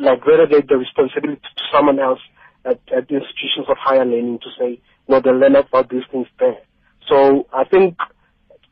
like 0.00 0.26
relegate 0.26 0.68
the 0.68 0.76
responsibility 0.76 1.40
to 1.56 1.62
someone 1.72 1.98
else 1.98 2.20
at, 2.64 2.80
at 2.94 3.08
the 3.08 3.16
institutions 3.16 3.66
of 3.68 3.76
higher 3.78 4.04
learning 4.04 4.38
to 4.40 4.48
say, 4.58 4.80
no, 5.08 5.20
they 5.20 5.30
learn 5.30 5.56
about 5.56 5.90
these 5.90 6.04
things 6.10 6.26
there. 6.38 6.58
So 7.08 7.46
I 7.52 7.64
think 7.64 7.96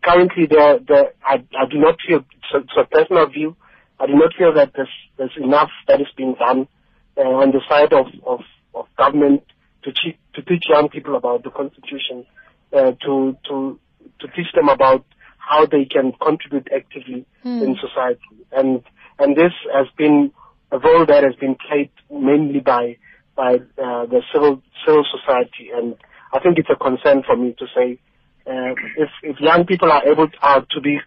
currently 0.05 0.47
there, 0.49 0.79
there 0.87 1.13
I, 1.27 1.45
I 1.59 1.67
do 1.71 1.79
not 1.79 1.97
feel, 2.07 2.25
it's 2.55 2.73
a, 2.77 2.85
personal 2.85 3.29
view, 3.29 3.57
I 3.99 4.07
do 4.07 4.15
not 4.15 4.33
feel 4.37 4.55
that 4.55 4.73
there's, 4.75 4.89
there's 5.19 5.37
enough 5.37 5.71
that 5.89 6.01
is 6.01 6.07
being 6.17 6.35
done 6.39 6.69
uh, 7.17 7.21
on 7.21 7.51
the 7.51 7.61
side 7.69 7.93
of, 7.93 8.07
of, 8.27 8.41
of 8.75 8.87
government 8.97 9.43
to, 9.85 9.93
teach, 9.93 10.17
to 10.35 10.43
teach 10.43 10.65
young 10.69 10.89
people 10.89 11.17
about 11.17 11.45
the 11.45 11.51
Constitution, 11.51 12.27
uh, 12.73 12.93
to, 13.05 13.37
to, 13.49 13.79
to 14.21 14.27
teach 14.29 14.53
them 14.55 14.69
about 14.69 15.05
how 15.41 15.67
they 15.67 15.85
can 15.85 16.13
contribute 16.23 16.69
actively 16.75 17.27
mm. 17.45 17.63
in 17.63 17.77
society. 17.81 18.21
And 18.53 18.83
and 19.19 19.37
this 19.37 19.53
has 19.73 19.87
been 19.97 20.33
a 20.71 20.79
role 20.79 21.05
that 21.07 21.25
has 21.25 21.35
been 21.37 21.57
played 21.69 21.91
mainly 22.11 22.61
by 22.61 22.97
by 23.37 23.55
uh, 23.55 24.07
the 24.07 24.23
civil 24.33 24.63
civil 24.87 25.05
society. 25.11 25.71
And 25.75 25.97
I 26.33 26.41
think 26.41 26.59
it's 26.59 26.71
a 26.71 26.77
concern 26.77 27.23
for 27.27 27.37
me 27.37 27.55
to 27.59 27.67
say 27.75 27.99
uh, 28.47 28.75
if 28.97 29.11
if 29.23 29.37
young 29.41 29.67
people 29.67 29.91
are 29.91 30.07
able 30.07 30.29
to, 30.29 30.39
uh, 30.43 30.61
to 30.71 30.81
be 30.81 30.99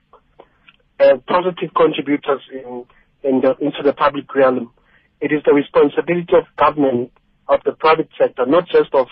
uh, 0.99 1.17
positive 1.27 1.73
contributors 1.75 2.41
in 2.51 2.85
in 3.23 3.41
the 3.41 3.55
into 3.59 3.81
the 3.83 3.93
public 3.93 4.33
realm, 4.35 4.71
it 5.21 5.31
is 5.31 5.41
the 5.45 5.53
responsibility 5.53 6.33
of 6.35 6.45
government, 6.57 7.11
of 7.47 7.61
the 7.65 7.71
private 7.71 8.09
sector, 8.19 8.45
not 8.45 8.67
just 8.67 8.93
of 8.93 9.07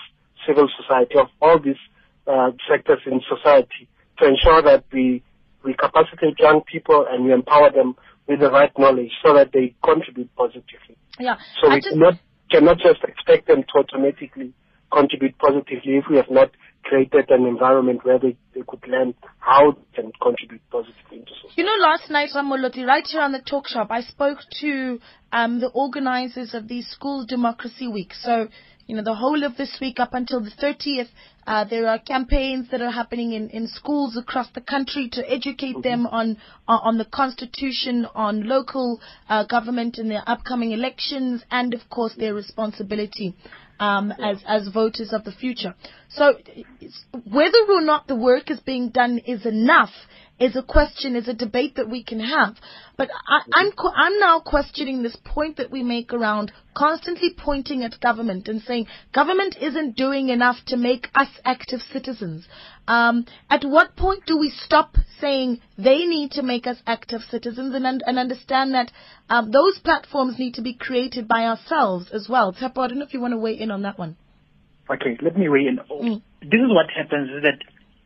civil 0.46 0.68
society, 0.80 1.16
of 1.18 1.28
all 1.40 1.58
these 1.58 1.80
uh, 2.26 2.50
sectors 2.70 3.00
in 3.06 3.20
society, 3.28 3.88
to 4.18 4.26
ensure 4.26 4.62
that 4.62 4.84
we, 4.92 5.22
we 5.64 5.74
capacitate 5.74 6.38
young 6.38 6.62
people 6.70 7.06
and 7.08 7.24
we 7.24 7.32
empower 7.32 7.70
them 7.70 7.94
with 8.28 8.40
the 8.40 8.50
right 8.50 8.72
knowledge 8.78 9.12
so 9.24 9.34
that 9.34 9.52
they 9.52 9.74
contribute 9.84 10.34
positively. 10.36 10.96
Yeah. 11.18 11.36
So 11.60 11.68
I 11.68 11.74
we 11.74 11.80
just... 11.80 11.90
cannot, 11.90 12.14
cannot 12.50 12.78
just 12.78 13.02
expect 13.04 13.48
them 13.48 13.62
to 13.62 13.78
automatically 13.78 14.52
contribute 14.92 15.36
positively 15.38 15.96
if 15.96 16.04
we 16.10 16.16
have 16.16 16.30
not 16.30 16.50
created 16.84 17.30
an 17.30 17.46
environment 17.46 18.04
where 18.04 18.18
they, 18.18 18.36
they 18.54 18.62
could 18.66 18.86
learn 18.86 19.14
how 19.38 19.72
they 19.72 20.02
can 20.02 20.12
contribute 20.20 20.60
positively 20.70 21.18
into 21.18 21.32
society. 21.34 21.54
You 21.56 21.64
know, 21.64 21.76
last 21.80 22.10
night, 22.10 22.30
Rammolotsi, 22.34 22.84
right 22.84 23.06
here 23.06 23.22
on 23.22 23.32
the 23.32 23.40
talk 23.40 23.68
shop, 23.68 23.88
I 23.90 24.02
spoke 24.02 24.38
to 24.60 24.98
um, 25.32 25.60
the 25.60 25.68
organizers 25.68 26.54
of 26.54 26.68
the 26.68 26.82
School 26.82 27.24
Democracy 27.24 27.88
Week. 27.88 28.12
So, 28.12 28.48
you 28.86 28.96
know, 28.96 29.02
the 29.02 29.14
whole 29.14 29.44
of 29.44 29.56
this 29.56 29.78
week 29.80 30.00
up 30.00 30.14
until 30.14 30.40
the 30.40 30.50
30th, 30.50 31.08
uh, 31.46 31.64
there 31.64 31.88
are 31.88 31.98
campaigns 31.98 32.68
that 32.70 32.80
are 32.80 32.90
happening 32.90 33.32
in, 33.32 33.48
in 33.50 33.66
schools 33.66 34.16
across 34.16 34.48
the 34.54 34.60
country 34.60 35.08
to 35.12 35.30
educate 35.30 35.76
mm-hmm. 35.76 35.82
them 35.82 36.06
on, 36.06 36.36
on 36.66 36.98
the 36.98 37.04
constitution, 37.04 38.06
on 38.14 38.46
local 38.46 39.00
uh, 39.28 39.44
government 39.44 39.98
in 39.98 40.08
their 40.08 40.22
upcoming 40.26 40.72
elections, 40.72 41.42
and 41.50 41.74
of 41.74 41.80
course 41.90 42.14
their 42.16 42.34
responsibility 42.34 43.34
um, 43.80 44.12
yeah. 44.18 44.30
as 44.30 44.44
as 44.46 44.68
voters 44.68 45.12
of 45.12 45.24
the 45.24 45.32
future. 45.32 45.74
So 46.14 46.34
whether 47.30 47.58
or 47.68 47.80
not 47.80 48.06
the 48.06 48.16
work 48.16 48.50
is 48.50 48.60
being 48.60 48.90
done 48.90 49.18
is 49.18 49.46
enough 49.46 49.92
is 50.42 50.56
a 50.56 50.62
question, 50.62 51.14
is 51.14 51.28
a 51.28 51.34
debate 51.34 51.76
that 51.76 51.88
we 51.88 52.02
can 52.02 52.18
have. 52.18 52.56
But 52.96 53.10
I, 53.28 53.42
I'm, 53.54 53.72
I'm 53.94 54.18
now 54.18 54.40
questioning 54.40 55.02
this 55.02 55.16
point 55.24 55.58
that 55.58 55.70
we 55.70 55.84
make 55.84 56.12
around 56.12 56.50
constantly 56.74 57.30
pointing 57.36 57.84
at 57.84 58.00
government 58.00 58.48
and 58.48 58.60
saying 58.60 58.88
government 59.14 59.56
isn't 59.60 59.96
doing 59.96 60.30
enough 60.30 60.56
to 60.66 60.76
make 60.76 61.08
us 61.14 61.28
active 61.44 61.80
citizens. 61.92 62.48
Um, 62.88 63.24
at 63.48 63.64
what 63.64 63.94
point 63.94 64.26
do 64.26 64.36
we 64.36 64.50
stop 64.50 64.96
saying 65.20 65.60
they 65.78 66.06
need 66.06 66.32
to 66.32 66.42
make 66.42 66.66
us 66.66 66.78
active 66.86 67.20
citizens 67.30 67.74
and, 67.74 68.02
and 68.04 68.18
understand 68.18 68.74
that 68.74 68.90
um, 69.28 69.52
those 69.52 69.78
platforms 69.78 70.38
need 70.38 70.54
to 70.54 70.62
be 70.62 70.74
created 70.74 71.28
by 71.28 71.44
ourselves 71.44 72.10
as 72.12 72.26
well? 72.28 72.52
Tshepo, 72.52 72.78
I 72.78 72.88
don't 72.88 72.98
know 72.98 73.04
if 73.04 73.14
you 73.14 73.20
want 73.20 73.32
to 73.32 73.38
weigh 73.38 73.58
in 73.58 73.70
on 73.70 73.82
that 73.82 73.98
one. 73.98 74.16
Okay, 74.92 75.16
let 75.22 75.36
me 75.36 75.46
in. 75.46 75.78
Mm. 75.90 76.22
This 76.42 76.60
is 76.60 76.68
what 76.68 76.86
happens 76.94 77.30
is 77.30 77.42
that 77.42 77.58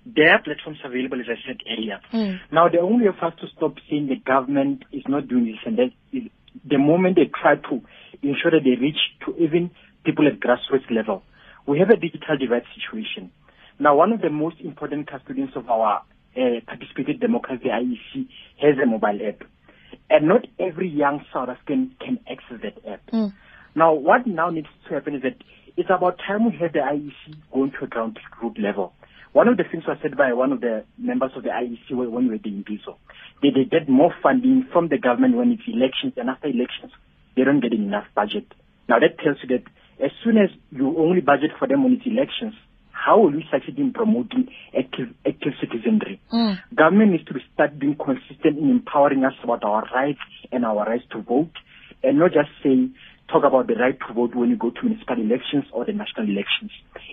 there 0.06 0.32
are 0.32 0.42
platforms 0.42 0.78
available, 0.84 1.20
as 1.20 1.26
I 1.28 1.38
said 1.46 1.58
earlier. 1.68 2.00
Mm. 2.12 2.40
Now, 2.52 2.68
the 2.68 2.78
only 2.78 3.08
way 3.08 3.14
for 3.18 3.26
us 3.26 3.34
to 3.40 3.48
stop 3.56 3.74
saying 3.90 4.06
the 4.06 4.16
government 4.16 4.84
is 4.92 5.02
not 5.08 5.26
doing 5.26 5.46
this, 5.46 5.58
and 5.66 5.78
that 5.78 5.90
is 6.12 6.30
the 6.64 6.78
moment 6.78 7.16
they 7.16 7.26
try 7.26 7.56
to 7.56 7.82
ensure 8.22 8.52
that 8.52 8.62
they 8.62 8.80
reach 8.80 8.98
to 9.26 9.36
even 9.36 9.70
people 10.04 10.26
at 10.28 10.38
grassroots 10.38 10.88
level. 10.90 11.24
We 11.66 11.80
have 11.80 11.90
a 11.90 11.96
digital 11.96 12.38
divide 12.38 12.62
situation. 12.76 13.32
Now, 13.80 13.96
one 13.96 14.12
of 14.12 14.20
the 14.20 14.30
most 14.30 14.60
important 14.60 15.10
custodians 15.10 15.50
of 15.56 15.68
our 15.68 16.02
uh, 16.36 16.40
participated 16.66 17.18
democracy, 17.18 17.66
IEC, 17.66 18.28
has 18.62 18.78
a 18.80 18.86
mobile 18.86 19.18
app. 19.26 19.42
And 20.08 20.28
not 20.28 20.46
every 20.60 20.88
young 20.88 21.24
South 21.32 21.48
African 21.48 21.96
can 22.00 22.20
access 22.30 22.60
that 22.62 22.88
app. 22.88 23.06
Mm. 23.10 23.32
Now, 23.74 23.92
what 23.94 24.26
now 24.26 24.50
needs 24.50 24.68
to 24.88 24.94
happen 24.94 25.16
is 25.16 25.22
that 25.22 25.36
it's 25.76 25.90
about 25.90 26.18
time 26.18 26.46
we 26.46 26.56
had 26.56 26.72
the 26.72 26.80
IEC 26.80 27.36
going 27.52 27.72
to 27.72 27.84
a 27.84 27.86
ground-group 27.86 28.56
level. 28.58 28.92
One 29.32 29.48
of 29.48 29.58
the 29.58 29.64
things 29.70 29.84
was 29.86 29.98
said 30.00 30.16
by 30.16 30.32
one 30.32 30.52
of 30.52 30.60
the 30.60 30.84
members 30.96 31.32
of 31.36 31.42
the 31.42 31.50
IEC 31.50 31.94
when 31.94 32.24
we 32.24 32.30
were 32.30 32.38
doing 32.38 32.64
Imbizo, 32.64 32.96
they, 33.42 33.50
they 33.50 33.64
get 33.68 33.88
more 33.88 34.14
funding 34.22 34.66
from 34.72 34.88
the 34.88 34.96
government 34.96 35.36
when 35.36 35.52
it's 35.52 35.62
elections, 35.68 36.14
and 36.16 36.30
after 36.30 36.48
elections, 36.48 36.92
they 37.36 37.44
don't 37.44 37.60
get 37.60 37.74
enough 37.74 38.06
budget. 38.14 38.46
Now 38.88 38.98
that 38.98 39.18
tells 39.22 39.36
you 39.42 39.58
that 39.58 39.64
as 40.02 40.10
soon 40.24 40.38
as 40.38 40.48
you 40.70 40.96
only 40.98 41.20
budget 41.20 41.50
for 41.58 41.68
them 41.68 41.84
when 41.84 41.92
it's 41.92 42.06
elections, 42.06 42.54
how 42.90 43.20
will 43.20 43.32
we 43.32 43.44
succeed 43.52 43.78
in 43.78 43.92
promoting 43.92 44.48
active, 44.76 45.14
active 45.26 45.52
citizenry? 45.60 46.20
Mm. 46.32 46.58
Government 46.74 47.12
needs 47.12 47.24
to 47.26 47.34
start 47.52 47.78
being 47.78 47.94
consistent 47.94 48.58
in 48.58 48.70
empowering 48.70 49.24
us 49.24 49.34
about 49.44 49.64
our 49.64 49.84
rights 49.94 50.18
and 50.50 50.64
our 50.64 50.84
rights 50.84 51.04
to 51.12 51.20
vote, 51.20 51.52
and 52.02 52.18
not 52.18 52.32
just 52.32 52.48
say 52.64 52.88
talk 53.28 53.44
about 53.44 53.66
the 53.66 53.74
right 53.74 53.98
to 54.06 54.14
vote 54.14 54.34
when 54.34 54.50
you 54.50 54.56
go 54.56 54.70
to 54.70 54.82
municipal 54.82 55.18
elections 55.18 55.64
or 55.72 55.84
the 55.84 55.92
national 55.92 56.28
elections. 56.28 56.70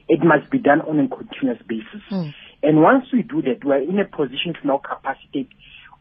It 0.07 0.19
must 0.23 0.49
be 0.51 0.59
done 0.59 0.81
on 0.81 0.99
a 0.99 1.07
continuous 1.07 1.61
basis. 1.67 2.01
Mm. 2.11 2.33
And 2.61 2.81
once 2.81 3.05
we 3.11 3.23
do 3.23 3.41
that, 3.43 3.65
we're 3.65 3.81
in 3.81 3.99
a 3.99 4.05
position 4.05 4.53
to 4.53 4.67
now 4.67 4.79
capacitate 4.79 5.49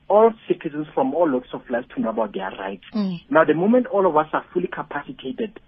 all 0.09 0.33
citizens 0.46 0.87
from 0.94 1.14
all 1.14 1.31
walks 1.31 1.48
of 1.53 1.62
life 1.70 1.85
to 1.94 2.01
know 2.01 2.11
about 2.11 2.35
their 2.35 2.51
rights. 2.51 2.85
Mm. 2.94 3.20
Now, 3.31 3.44
the 3.44 3.55
moment 3.55 3.87
all 3.87 4.07
of 4.07 4.16
us 4.16 4.29
are 4.33 4.44
fully 4.53 4.68
capacitated, 4.68 5.59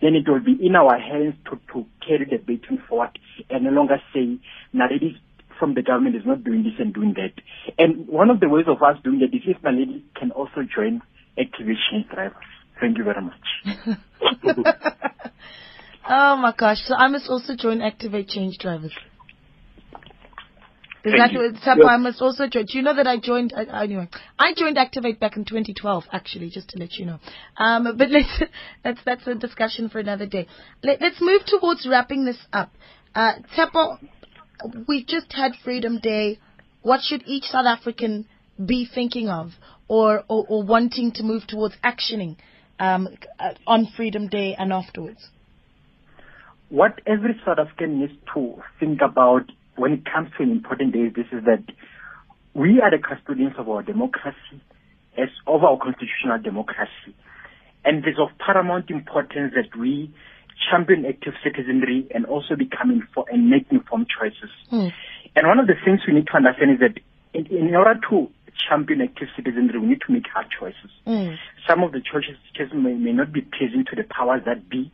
then 0.00 0.14
it 0.14 0.28
will 0.28 0.40
be 0.40 0.56
in 0.64 0.74
our 0.74 0.98
hands 0.98 1.34
to, 1.44 1.60
to 1.72 1.86
carry 2.06 2.24
the 2.24 2.38
baton 2.38 2.82
forward 2.88 3.18
and 3.50 3.64
no 3.64 3.70
longer 3.70 4.00
say, 4.14 4.38
Naledi 4.74 5.18
from 5.58 5.74
the 5.74 5.82
government 5.82 6.16
is 6.16 6.22
not 6.24 6.42
doing 6.42 6.62
this 6.62 6.72
and 6.78 6.94
doing 6.94 7.14
that. 7.14 7.34
And 7.78 8.08
one 8.08 8.30
of 8.30 8.40
the 8.40 8.48
ways 8.48 8.64
of 8.66 8.82
us 8.82 8.96
doing 9.04 9.18
that 9.20 9.36
is 9.36 9.42
if 9.46 9.60
Naledi 9.62 10.02
can 10.18 10.30
also 10.30 10.62
join 10.74 11.02
activation 11.38 12.04
drivers. 12.12 12.34
Thank 12.80 12.98
you 12.98 13.04
very 13.04 13.22
much. 13.22 13.34
oh 16.08 16.36
my 16.36 16.54
gosh. 16.56 16.78
So 16.86 16.94
I 16.94 17.08
must 17.08 17.28
also 17.28 17.54
join 17.56 17.82
Activate 17.82 18.28
Change 18.28 18.58
Drivers. 18.58 18.92
Is 21.02 21.14
Thank 21.16 21.32
that 21.32 21.66
what 21.66 21.78
yes. 21.78 21.88
I 21.88 21.96
must 21.96 22.20
also 22.20 22.46
join? 22.46 22.66
Do 22.66 22.76
you 22.76 22.82
know 22.82 22.94
that 22.94 23.06
I 23.06 23.16
joined, 23.18 23.54
uh, 23.54 23.64
anyway, 23.74 24.06
I 24.38 24.52
joined 24.54 24.76
Activate 24.76 25.18
back 25.18 25.34
in 25.38 25.46
2012, 25.46 26.04
actually, 26.12 26.50
just 26.50 26.68
to 26.70 26.78
let 26.78 26.92
you 26.94 27.06
know. 27.06 27.18
Um, 27.56 27.96
but 27.96 28.10
let's, 28.10 28.42
that's, 28.84 29.00
that's 29.06 29.26
a 29.26 29.34
discussion 29.34 29.88
for 29.88 29.98
another 29.98 30.26
day. 30.26 30.46
Let, 30.82 31.02
us 31.02 31.14
move 31.20 31.40
towards 31.46 31.88
wrapping 31.88 32.26
this 32.26 32.36
up. 32.52 32.70
Uh, 33.14 33.32
Tshepo, 33.56 33.96
we've 34.86 35.06
just 35.06 35.32
had 35.32 35.52
Freedom 35.64 36.00
Day. 36.00 36.38
What 36.82 37.00
should 37.02 37.22
each 37.26 37.44
South 37.44 37.66
African 37.66 38.26
be 38.62 38.86
thinking 38.86 39.30
of 39.30 39.52
or, 39.88 40.24
or, 40.28 40.44
or 40.48 40.62
wanting 40.62 41.12
to 41.12 41.22
move 41.22 41.46
towards 41.46 41.76
actioning 41.82 42.36
um, 42.80 43.08
uh, 43.38 43.50
on 43.66 43.86
Freedom 43.96 44.26
Day 44.26 44.56
and 44.58 44.72
afterwards? 44.72 45.28
What 46.70 47.00
every 47.06 47.38
South 47.44 47.58
African 47.58 48.00
needs 48.00 48.12
to 48.34 48.56
think 48.80 49.00
about 49.02 49.44
when 49.76 49.92
it 49.92 50.04
comes 50.04 50.30
to 50.36 50.42
an 50.42 50.50
important 50.50 50.92
day, 50.92 51.08
this 51.08 51.26
is 51.32 51.44
that 51.44 51.64
we 52.54 52.80
are 52.80 52.90
the 52.90 52.98
custodians 52.98 53.54
of 53.58 53.68
our 53.68 53.82
democracy, 53.82 54.60
as 55.16 55.28
of 55.46 55.62
our 55.62 55.78
constitutional 55.78 56.38
democracy. 56.42 57.14
And 57.84 58.04
it 58.04 58.10
is 58.10 58.16
of 58.18 58.28
paramount 58.38 58.90
importance 58.90 59.54
that 59.54 59.78
we 59.78 60.12
champion 60.70 61.06
active 61.06 61.34
citizenry 61.42 62.06
and 62.14 62.26
also 62.26 62.54
become 62.56 62.90
informed 62.90 63.28
and 63.32 63.48
make 63.48 63.66
informed 63.70 64.06
choices. 64.08 64.50
Mm. 64.70 64.92
And 65.36 65.46
one 65.46 65.58
of 65.58 65.66
the 65.66 65.74
things 65.84 66.00
we 66.06 66.14
need 66.14 66.26
to 66.26 66.36
understand 66.36 66.72
is 66.72 66.80
that 66.80 67.00
in, 67.32 67.46
in 67.46 67.74
order 67.74 67.98
to 68.10 68.28
champion 68.68 69.00
active 69.00 69.28
citizenry, 69.36 69.78
we 69.78 69.86
need 69.86 70.00
to 70.06 70.12
make 70.12 70.26
hard 70.32 70.46
choices. 70.50 70.90
Mm. 71.06 71.36
Some 71.68 71.82
of 71.82 71.92
the 71.92 72.00
choices 72.00 72.36
may, 72.74 72.94
may 72.94 73.12
not 73.12 73.32
be 73.32 73.42
pleasing 73.42 73.84
to 73.90 73.96
the 73.96 74.04
powers 74.04 74.42
that 74.46 74.68
be, 74.68 74.92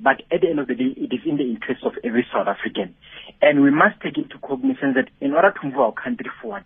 but 0.00 0.22
at 0.32 0.40
the 0.40 0.48
end 0.48 0.58
of 0.58 0.68
the 0.68 0.74
day, 0.74 0.94
it 0.96 1.12
is 1.12 1.20
in 1.24 1.36
the 1.36 1.44
interest 1.44 1.84
of 1.84 1.92
every 2.04 2.26
South 2.32 2.48
African. 2.48 2.94
And 3.40 3.62
we 3.62 3.70
must 3.70 4.00
take 4.02 4.18
into 4.18 4.38
cognizance 4.38 4.96
that 4.96 5.08
in 5.20 5.32
order 5.32 5.52
to 5.52 5.66
move 5.66 5.78
our 5.78 5.92
country 5.92 6.30
forward, 6.40 6.64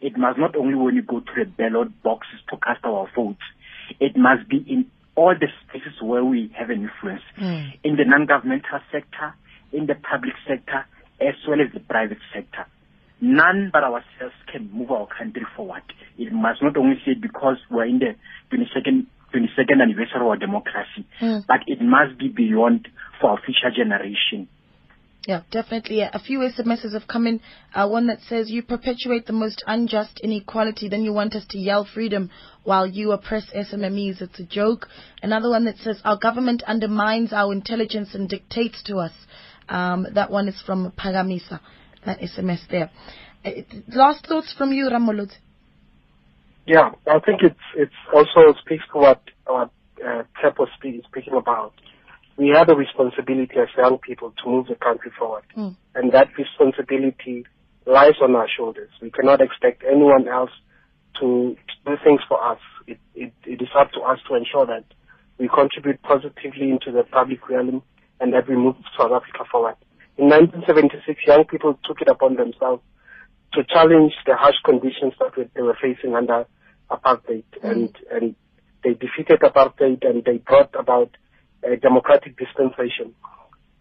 it 0.00 0.16
must 0.16 0.38
not 0.38 0.56
only 0.56 0.74
when 0.74 0.96
you 0.96 1.02
go 1.02 1.20
to 1.20 1.32
the 1.36 1.44
ballot 1.44 2.02
boxes 2.02 2.40
to 2.50 2.56
cast 2.56 2.84
our 2.84 3.08
votes, 3.14 3.42
it 4.00 4.16
must 4.16 4.48
be 4.48 4.64
in 4.66 4.90
all 5.14 5.34
the 5.38 5.48
spaces 5.62 6.00
where 6.00 6.24
we 6.24 6.50
have 6.58 6.70
an 6.70 6.88
influence, 6.88 7.22
mm. 7.38 7.70
in 7.84 7.96
the 7.96 8.04
non-governmental 8.04 8.80
sector, 8.90 9.34
in 9.72 9.86
the 9.86 9.94
public 9.94 10.34
sector, 10.48 10.86
as 11.20 11.34
well 11.46 11.60
as 11.60 11.72
the 11.72 11.80
private 11.80 12.18
sector 12.32 12.66
none 13.22 13.70
but 13.72 13.84
ourselves 13.84 14.34
can 14.52 14.70
move 14.72 14.90
our 14.90 15.06
country 15.06 15.42
forward. 15.56 15.82
It 16.18 16.32
must 16.32 16.62
not 16.62 16.76
only 16.76 16.96
say 17.04 17.14
because 17.14 17.56
we're 17.70 17.86
in 17.86 17.98
the 17.98 18.14
22nd, 18.52 19.06
22nd 19.34 19.82
anniversary 19.82 20.20
of 20.20 20.26
our 20.26 20.36
democracy, 20.36 21.06
mm. 21.20 21.44
but 21.46 21.60
it 21.66 21.80
must 21.80 22.18
be 22.18 22.28
beyond 22.28 22.88
for 23.20 23.30
our 23.30 23.40
future 23.44 23.74
generation. 23.74 24.48
Yeah, 25.26 25.42
definitely. 25.52 26.00
A 26.00 26.18
few 26.18 26.40
SMSs 26.40 26.94
have 26.94 27.06
come 27.06 27.28
in. 27.28 27.40
Uh, 27.72 27.88
one 27.88 28.08
that 28.08 28.18
says, 28.28 28.50
You 28.50 28.62
perpetuate 28.62 29.26
the 29.26 29.32
most 29.32 29.62
unjust 29.68 30.18
inequality, 30.20 30.88
then 30.88 31.04
you 31.04 31.12
want 31.12 31.36
us 31.36 31.44
to 31.50 31.58
yell 31.58 31.84
freedom 31.84 32.28
while 32.64 32.88
you 32.88 33.12
oppress 33.12 33.44
SMMEs. 33.54 34.20
It's 34.20 34.40
a 34.40 34.44
joke. 34.44 34.88
Another 35.22 35.48
one 35.48 35.64
that 35.66 35.76
says, 35.76 36.00
Our 36.04 36.18
government 36.18 36.64
undermines 36.66 37.32
our 37.32 37.52
intelligence 37.52 38.14
and 38.14 38.28
dictates 38.28 38.82
to 38.84 38.96
us. 38.96 39.12
Um, 39.68 40.08
that 40.14 40.30
one 40.32 40.48
is 40.48 40.60
from 40.66 40.90
Pagamisa 40.98 41.60
that 42.04 42.20
SMS 42.20 42.60
there. 42.70 42.90
Uh, 43.44 43.50
last 43.94 44.26
thoughts 44.26 44.54
from 44.56 44.72
you, 44.72 44.88
Rammolotsi. 44.88 45.36
Yeah, 46.66 46.90
I 47.08 47.18
think 47.18 47.40
it's 47.42 47.66
it's 47.76 48.00
also 48.14 48.56
speaks 48.64 48.84
to 48.92 48.98
what 48.98 49.20
what 49.46 49.70
uh, 50.04 50.22
Tshepo 50.38 50.64
is 50.64 51.04
speaking 51.08 51.34
about. 51.34 51.72
We 52.36 52.52
have 52.54 52.68
a 52.68 52.74
responsibility 52.74 53.54
as 53.60 53.68
young 53.76 53.98
people 53.98 54.32
to 54.42 54.50
move 54.50 54.66
the 54.68 54.76
country 54.76 55.10
forward, 55.18 55.42
mm. 55.56 55.76
and 55.94 56.12
that 56.12 56.28
responsibility 56.38 57.44
lies 57.84 58.14
on 58.22 58.36
our 58.36 58.46
shoulders. 58.56 58.90
We 59.00 59.10
cannot 59.10 59.40
expect 59.40 59.82
anyone 59.84 60.28
else 60.28 60.50
to 61.20 61.56
do 61.84 61.92
things 62.04 62.20
for 62.28 62.42
us. 62.42 62.60
It, 62.86 62.98
it, 63.14 63.32
it 63.44 63.60
is 63.60 63.68
up 63.78 63.90
to 63.92 64.00
us 64.00 64.18
to 64.28 64.36
ensure 64.36 64.66
that 64.66 64.84
we 65.38 65.48
contribute 65.48 66.00
positively 66.02 66.70
into 66.70 66.92
the 66.92 67.02
public 67.02 67.48
realm 67.48 67.82
and 68.20 68.32
that 68.32 68.48
we 68.48 68.56
move 68.56 68.76
South 68.98 69.10
Africa 69.10 69.44
forward. 69.50 69.74
In 70.16 70.28
1976, 70.28 71.20
young 71.26 71.44
people 71.44 71.78
took 71.84 72.00
it 72.00 72.08
upon 72.08 72.36
themselves 72.36 72.82
to 73.54 73.64
challenge 73.64 74.12
the 74.26 74.36
harsh 74.36 74.56
conditions 74.64 75.12
that 75.18 75.50
they 75.54 75.62
were 75.62 75.76
facing 75.80 76.14
under 76.14 76.46
apartheid, 76.90 77.44
mm. 77.62 77.70
and 77.70 77.96
and 78.10 78.34
they 78.84 78.94
defeated 78.94 79.40
apartheid 79.40 80.04
and 80.04 80.24
they 80.24 80.38
brought 80.38 80.74
about 80.78 81.10
a 81.62 81.76
democratic 81.76 82.36
dispensation. 82.36 83.14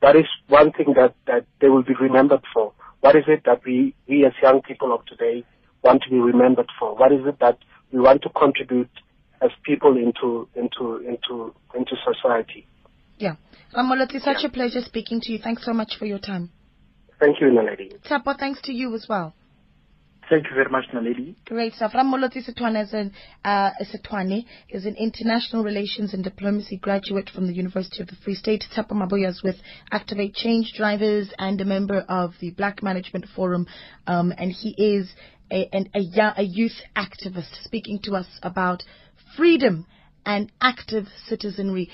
That 0.02 0.16
is 0.16 0.26
one 0.48 0.72
thing 0.72 0.94
that 0.96 1.16
that 1.28 1.46
they 1.60 1.70
will 1.70 1.84
be 1.84 1.94
remembered 2.00 2.44
for. 2.54 2.74
What 3.02 3.16
is 3.16 3.24
it 3.28 3.44
that 3.46 3.62
we 3.66 3.96
we 4.08 4.26
as 4.26 4.34
young 4.42 4.62
people 4.62 4.94
of 4.94 5.06
today 5.06 5.44
want 5.84 6.04
to 6.04 6.10
be 6.10 6.20
remembered 6.20 6.70
for? 6.80 6.96
What 6.96 7.12
is 7.12 7.22
it 7.26 7.40
that 7.40 7.58
we 7.92 8.00
want 8.00 8.22
to 8.24 8.30
contribute 8.30 8.92
as 9.42 9.52
people 9.64 9.98
into 9.98 10.48
into 10.56 10.98
into 10.98 11.54
into 11.76 11.96
society? 12.06 12.68
Yeah. 13.18 13.36
Rammolotsi, 13.76 14.20
such 14.22 14.42
yeah. 14.42 14.48
a 14.48 14.52
pleasure 14.52 14.82
speaking 14.82 15.22
to 15.22 15.32
you. 15.32 15.40
Thanks 15.40 15.64
so 15.66 15.74
much 15.74 15.96
for 15.98 16.06
your 16.06 16.20
time. 16.20 16.52
Thank 17.20 17.40
you, 17.40 17.48
Naledi. 17.48 18.00
Tshepo, 18.02 18.38
thanks 18.38 18.62
to 18.64 18.74
you 18.74 18.94
as 18.96 19.06
well. 19.08 19.34
Thank 20.32 20.46
you 20.46 20.56
very 20.56 20.70
much, 20.70 20.86
Naledi. 20.94 21.36
Great 21.44 21.74
stuff. 21.74 21.92
Rammolotsi 21.92 22.50
Sothoane 22.50 22.82
is 22.82 22.94
an, 22.94 23.12
uh, 23.44 23.72
Sothoane 23.84 24.46
is 24.70 24.86
an 24.86 24.96
international 24.96 25.62
relations 25.62 26.14
and 26.14 26.24
diplomacy 26.24 26.78
graduate 26.78 27.30
from 27.30 27.48
the 27.48 27.54
University 27.54 28.02
of 28.02 28.08
the 28.08 28.16
Free 28.24 28.36
State. 28.36 28.64
Tshepo 28.74 28.94
Mabuya 28.94 29.28
is 29.28 29.44
with 29.44 29.58
Activate 29.92 30.34
Change 30.34 30.72
Drivers 30.78 31.34
and 31.38 31.60
a 31.60 31.66
member 31.66 32.06
of 32.08 32.32
the 32.40 32.52
Black 32.52 32.82
Management 32.82 33.26
Forum. 33.36 33.68
Um, 34.08 34.32
and 34.38 34.54
he 34.54 34.74
is 34.78 35.12
a, 35.52 35.70
a, 35.74 36.34
a 36.38 36.44
youth 36.44 36.80
activist 36.96 37.66
speaking 37.66 38.00
to 38.04 38.14
us 38.14 38.28
about 38.42 38.84
freedom 39.36 39.86
and 40.26 40.50
active 40.62 41.08
citizenry. 41.28 41.90